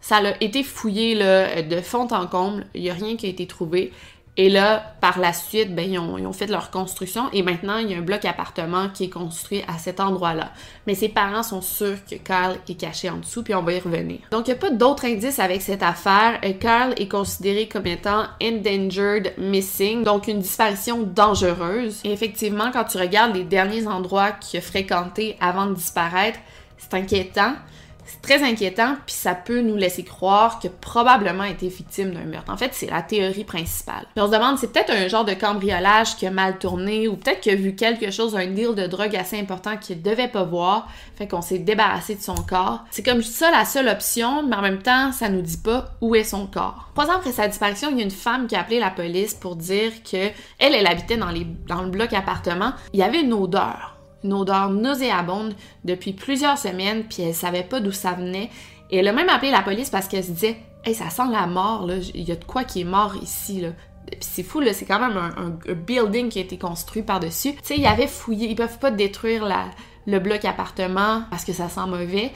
Ça 0.00 0.18
a 0.18 0.30
été 0.40 0.62
fouillé 0.62 1.16
de 1.16 1.80
fond 1.80 2.06
en 2.12 2.26
comble. 2.26 2.66
Il 2.74 2.82
n'y 2.82 2.90
a 2.90 2.94
rien 2.94 3.16
qui 3.16 3.26
a 3.26 3.28
été 3.28 3.46
trouvé. 3.46 3.92
Et 4.40 4.48
là, 4.48 4.94
par 5.00 5.18
la 5.18 5.32
suite, 5.32 5.74
ben, 5.74 5.90
ils, 5.90 5.98
ont, 5.98 6.32
fait 6.32 6.46
leur 6.46 6.70
construction 6.70 7.24
et 7.32 7.42
maintenant, 7.42 7.78
il 7.78 7.90
y 7.90 7.94
a 7.94 7.98
un 7.98 8.02
bloc 8.02 8.24
appartement 8.24 8.88
qui 8.88 9.04
est 9.04 9.10
construit 9.10 9.64
à 9.66 9.78
cet 9.78 9.98
endroit-là. 9.98 10.52
Mais 10.86 10.94
ses 10.94 11.08
parents 11.08 11.42
sont 11.42 11.60
sûrs 11.60 11.96
que 12.08 12.14
Carl 12.14 12.56
est 12.68 12.76
caché 12.78 13.10
en 13.10 13.16
dessous, 13.16 13.42
puis 13.42 13.52
on 13.56 13.62
va 13.62 13.72
y 13.72 13.80
revenir. 13.80 14.20
Donc, 14.30 14.46
il 14.46 14.52
n'y 14.52 14.56
a 14.56 14.60
pas 14.60 14.70
d'autres 14.70 15.06
indices 15.06 15.40
avec 15.40 15.60
cette 15.60 15.82
affaire. 15.82 16.40
Carl 16.60 16.94
est 16.98 17.08
considéré 17.08 17.66
comme 17.66 17.88
étant 17.88 18.26
endangered 18.40 19.32
missing, 19.38 20.04
donc 20.04 20.28
une 20.28 20.38
disparition 20.38 21.02
dangereuse. 21.02 22.00
Et 22.04 22.12
effectivement, 22.12 22.70
quand 22.72 22.84
tu 22.84 22.98
regardes 22.98 23.34
les 23.34 23.42
derniers 23.42 23.88
endroits 23.88 24.30
qu'il 24.30 24.60
a 24.60 24.62
fréquentés 24.62 25.36
avant 25.40 25.66
de 25.66 25.74
disparaître, 25.74 26.38
c'est 26.76 26.94
inquiétant. 26.94 27.54
C'est 28.08 28.22
très 28.22 28.42
inquiétant, 28.42 28.96
puis 29.04 29.14
ça 29.14 29.34
peut 29.34 29.60
nous 29.60 29.76
laisser 29.76 30.02
croire 30.02 30.60
que 30.60 30.68
probablement 30.68 31.44
été 31.44 31.68
victime 31.68 32.12
d'un 32.12 32.24
meurtre. 32.24 32.50
En 32.50 32.56
fait, 32.56 32.70
c'est 32.72 32.90
la 32.90 33.02
théorie 33.02 33.44
principale. 33.44 34.06
on 34.16 34.26
se 34.26 34.32
demande, 34.32 34.58
c'est 34.58 34.72
peut-être 34.72 34.90
un 34.90 35.08
genre 35.08 35.26
de 35.26 35.34
cambriolage 35.34 36.16
qui 36.16 36.26
a 36.26 36.30
mal 36.30 36.58
tourné, 36.58 37.06
ou 37.06 37.16
peut-être 37.16 37.40
qu'il 37.40 37.52
a 37.52 37.56
vu 37.56 37.74
quelque 37.74 38.10
chose, 38.10 38.34
un 38.34 38.46
deal 38.46 38.74
de 38.74 38.86
drogue 38.86 39.14
assez 39.14 39.38
important 39.38 39.76
qu'il 39.76 40.02
devait 40.02 40.28
pas 40.28 40.44
voir, 40.44 40.88
fait 41.16 41.28
qu'on 41.28 41.42
s'est 41.42 41.58
débarrassé 41.58 42.14
de 42.14 42.22
son 42.22 42.34
corps. 42.34 42.84
C'est 42.90 43.02
comme 43.02 43.22
ça 43.22 43.50
la 43.50 43.64
seule 43.64 43.88
option, 43.88 44.42
mais 44.42 44.56
en 44.56 44.62
même 44.62 44.82
temps, 44.82 45.12
ça 45.12 45.28
nous 45.28 45.42
dit 45.42 45.58
pas 45.58 45.90
où 46.00 46.14
est 46.14 46.24
son 46.24 46.46
corps. 46.46 46.88
Trois 46.94 47.10
ans 47.10 47.16
après 47.16 47.32
sa 47.32 47.46
disparition, 47.46 47.90
il 47.90 47.98
y 47.98 48.00
a 48.00 48.04
une 48.04 48.10
femme 48.10 48.46
qui 48.46 48.56
a 48.56 48.60
appelé 48.60 48.80
la 48.80 48.90
police 48.90 49.34
pour 49.34 49.56
dire 49.56 49.92
que 50.02 50.30
elle, 50.58 50.74
elle 50.74 50.86
habitait 50.86 51.16
dans, 51.16 51.30
les, 51.30 51.46
dans 51.66 51.82
le 51.82 51.90
bloc 51.90 52.12
appartement. 52.12 52.72
Il 52.92 53.00
y 53.00 53.02
avait 53.02 53.20
une 53.20 53.34
odeur 53.34 53.97
une 54.24 54.32
odeur 54.32 54.70
nauséabonde 54.70 55.54
depuis 55.84 56.12
plusieurs 56.12 56.58
semaines, 56.58 57.04
puis 57.04 57.22
elle 57.22 57.34
savait 57.34 57.62
pas 57.62 57.80
d'où 57.80 57.92
ça 57.92 58.12
venait. 58.12 58.50
Et 58.90 58.98
elle 58.98 59.08
a 59.08 59.12
même 59.12 59.28
appelé 59.28 59.50
la 59.50 59.62
police 59.62 59.90
parce 59.90 60.08
qu'elle 60.08 60.24
se 60.24 60.30
disait 60.30 60.56
Hey, 60.84 60.94
ça 60.94 61.10
sent 61.10 61.30
la 61.30 61.46
mort, 61.46 61.86
là. 61.86 61.96
Il 62.14 62.22
y 62.22 62.32
a 62.32 62.36
de 62.36 62.44
quoi 62.44 62.64
qui 62.64 62.80
est 62.80 62.84
mort 62.84 63.14
ici, 63.16 63.60
là. 63.60 63.70
Puis 64.06 64.18
c'est 64.20 64.42
fou, 64.42 64.60
là, 64.60 64.72
c'est 64.72 64.86
quand 64.86 65.00
même 65.00 65.16
un, 65.16 65.74
building 65.74 66.28
qui 66.30 66.38
a 66.38 66.42
été 66.42 66.56
construit 66.56 67.02
par-dessus. 67.02 67.52
Tu 67.54 67.58
sais, 67.62 67.76
ils 67.76 67.86
avaient 67.86 68.06
fouillé, 68.06 68.48
ils 68.48 68.54
peuvent 68.54 68.78
pas 68.78 68.90
détruire 68.90 69.46
le 70.06 70.18
bloc 70.18 70.44
appartement 70.44 71.24
parce 71.30 71.44
que 71.44 71.52
ça 71.52 71.68
sent 71.68 71.86
mauvais. 71.86 72.32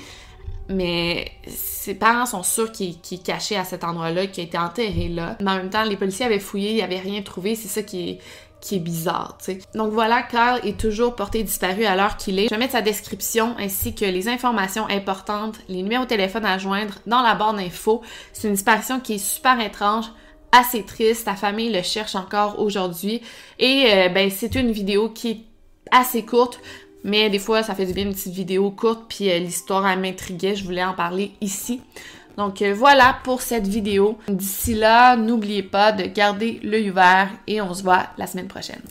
Mais 0.68 1.32
ses 1.46 1.94
parents 1.94 2.26
sont 2.26 2.42
sûrs 2.42 2.70
qu'il 2.72 2.90
est 2.90 3.24
caché 3.24 3.56
à 3.56 3.64
cet 3.64 3.84
endroit-là, 3.84 4.26
qu'il 4.26 4.44
a 4.44 4.46
été 4.46 4.58
enterré 4.58 5.08
là. 5.08 5.36
Mais 5.40 5.50
en 5.50 5.56
même 5.56 5.70
temps, 5.70 5.84
les 5.84 5.96
policiers 5.96 6.26
avaient 6.26 6.38
fouillé, 6.38 6.72
ils 6.72 6.80
n'avaient 6.80 7.00
rien 7.00 7.22
trouvé. 7.22 7.54
C'est 7.54 7.68
ça 7.68 7.82
qui 7.82 8.10
est, 8.10 8.18
qui 8.62 8.76
est 8.76 8.78
bizarre, 8.78 9.36
tu 9.38 9.46
sais. 9.46 9.58
Donc 9.74 9.92
voilà, 9.92 10.22
Carl 10.22 10.60
est 10.64 10.78
toujours 10.78 11.16
porté 11.16 11.42
disparu 11.42 11.84
à 11.84 11.96
l'heure 11.96 12.16
qu'il 12.16 12.38
est. 12.38 12.44
Je 12.44 12.50
vais 12.50 12.58
mettre 12.58 12.72
sa 12.72 12.80
description 12.80 13.56
ainsi 13.58 13.94
que 13.94 14.04
les 14.04 14.28
informations 14.28 14.86
importantes, 14.88 15.58
les 15.68 15.82
numéros 15.82 16.04
de 16.04 16.08
téléphone 16.08 16.46
à 16.46 16.56
joindre 16.58 16.94
dans 17.06 17.22
la 17.22 17.34
barre 17.34 17.54
d'infos. 17.54 18.02
C'est 18.32 18.46
une 18.46 18.54
disparition 18.54 19.00
qui 19.00 19.14
est 19.14 19.18
super 19.18 19.60
étrange, 19.60 20.06
assez 20.52 20.84
triste. 20.84 21.24
Ta 21.24 21.34
famille 21.34 21.72
le 21.72 21.82
cherche 21.82 22.14
encore 22.14 22.60
aujourd'hui. 22.60 23.20
Et 23.58 23.86
euh, 23.88 24.08
ben 24.08 24.30
c'est 24.30 24.54
une 24.54 24.70
vidéo 24.70 25.10
qui 25.10 25.30
est 25.30 25.40
assez 25.90 26.24
courte. 26.24 26.60
Mais 27.04 27.30
des 27.30 27.40
fois, 27.40 27.64
ça 27.64 27.74
fait 27.74 27.84
du 27.84 27.92
bien 27.92 28.04
une 28.04 28.14
petite 28.14 28.32
vidéo 28.32 28.70
courte, 28.70 29.06
puis 29.08 29.28
euh, 29.28 29.38
l'histoire, 29.40 29.82
m'intriguait, 29.96 30.54
je 30.54 30.62
voulais 30.62 30.84
en 30.84 30.94
parler 30.94 31.32
ici. 31.40 31.80
Donc 32.36 32.62
euh, 32.62 32.74
voilà 32.74 33.18
pour 33.24 33.42
cette 33.42 33.66
vidéo. 33.66 34.18
D'ici 34.28 34.74
là, 34.74 35.16
n'oubliez 35.16 35.62
pas 35.62 35.92
de 35.92 36.04
garder 36.04 36.60
l'œil 36.62 36.90
ouvert 36.90 37.30
et 37.46 37.60
on 37.60 37.74
se 37.74 37.82
voit 37.82 38.06
la 38.18 38.26
semaine 38.26 38.48
prochaine. 38.48 38.82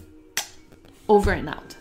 Over 1.07 1.33
and 1.33 1.47
out. 1.47 1.80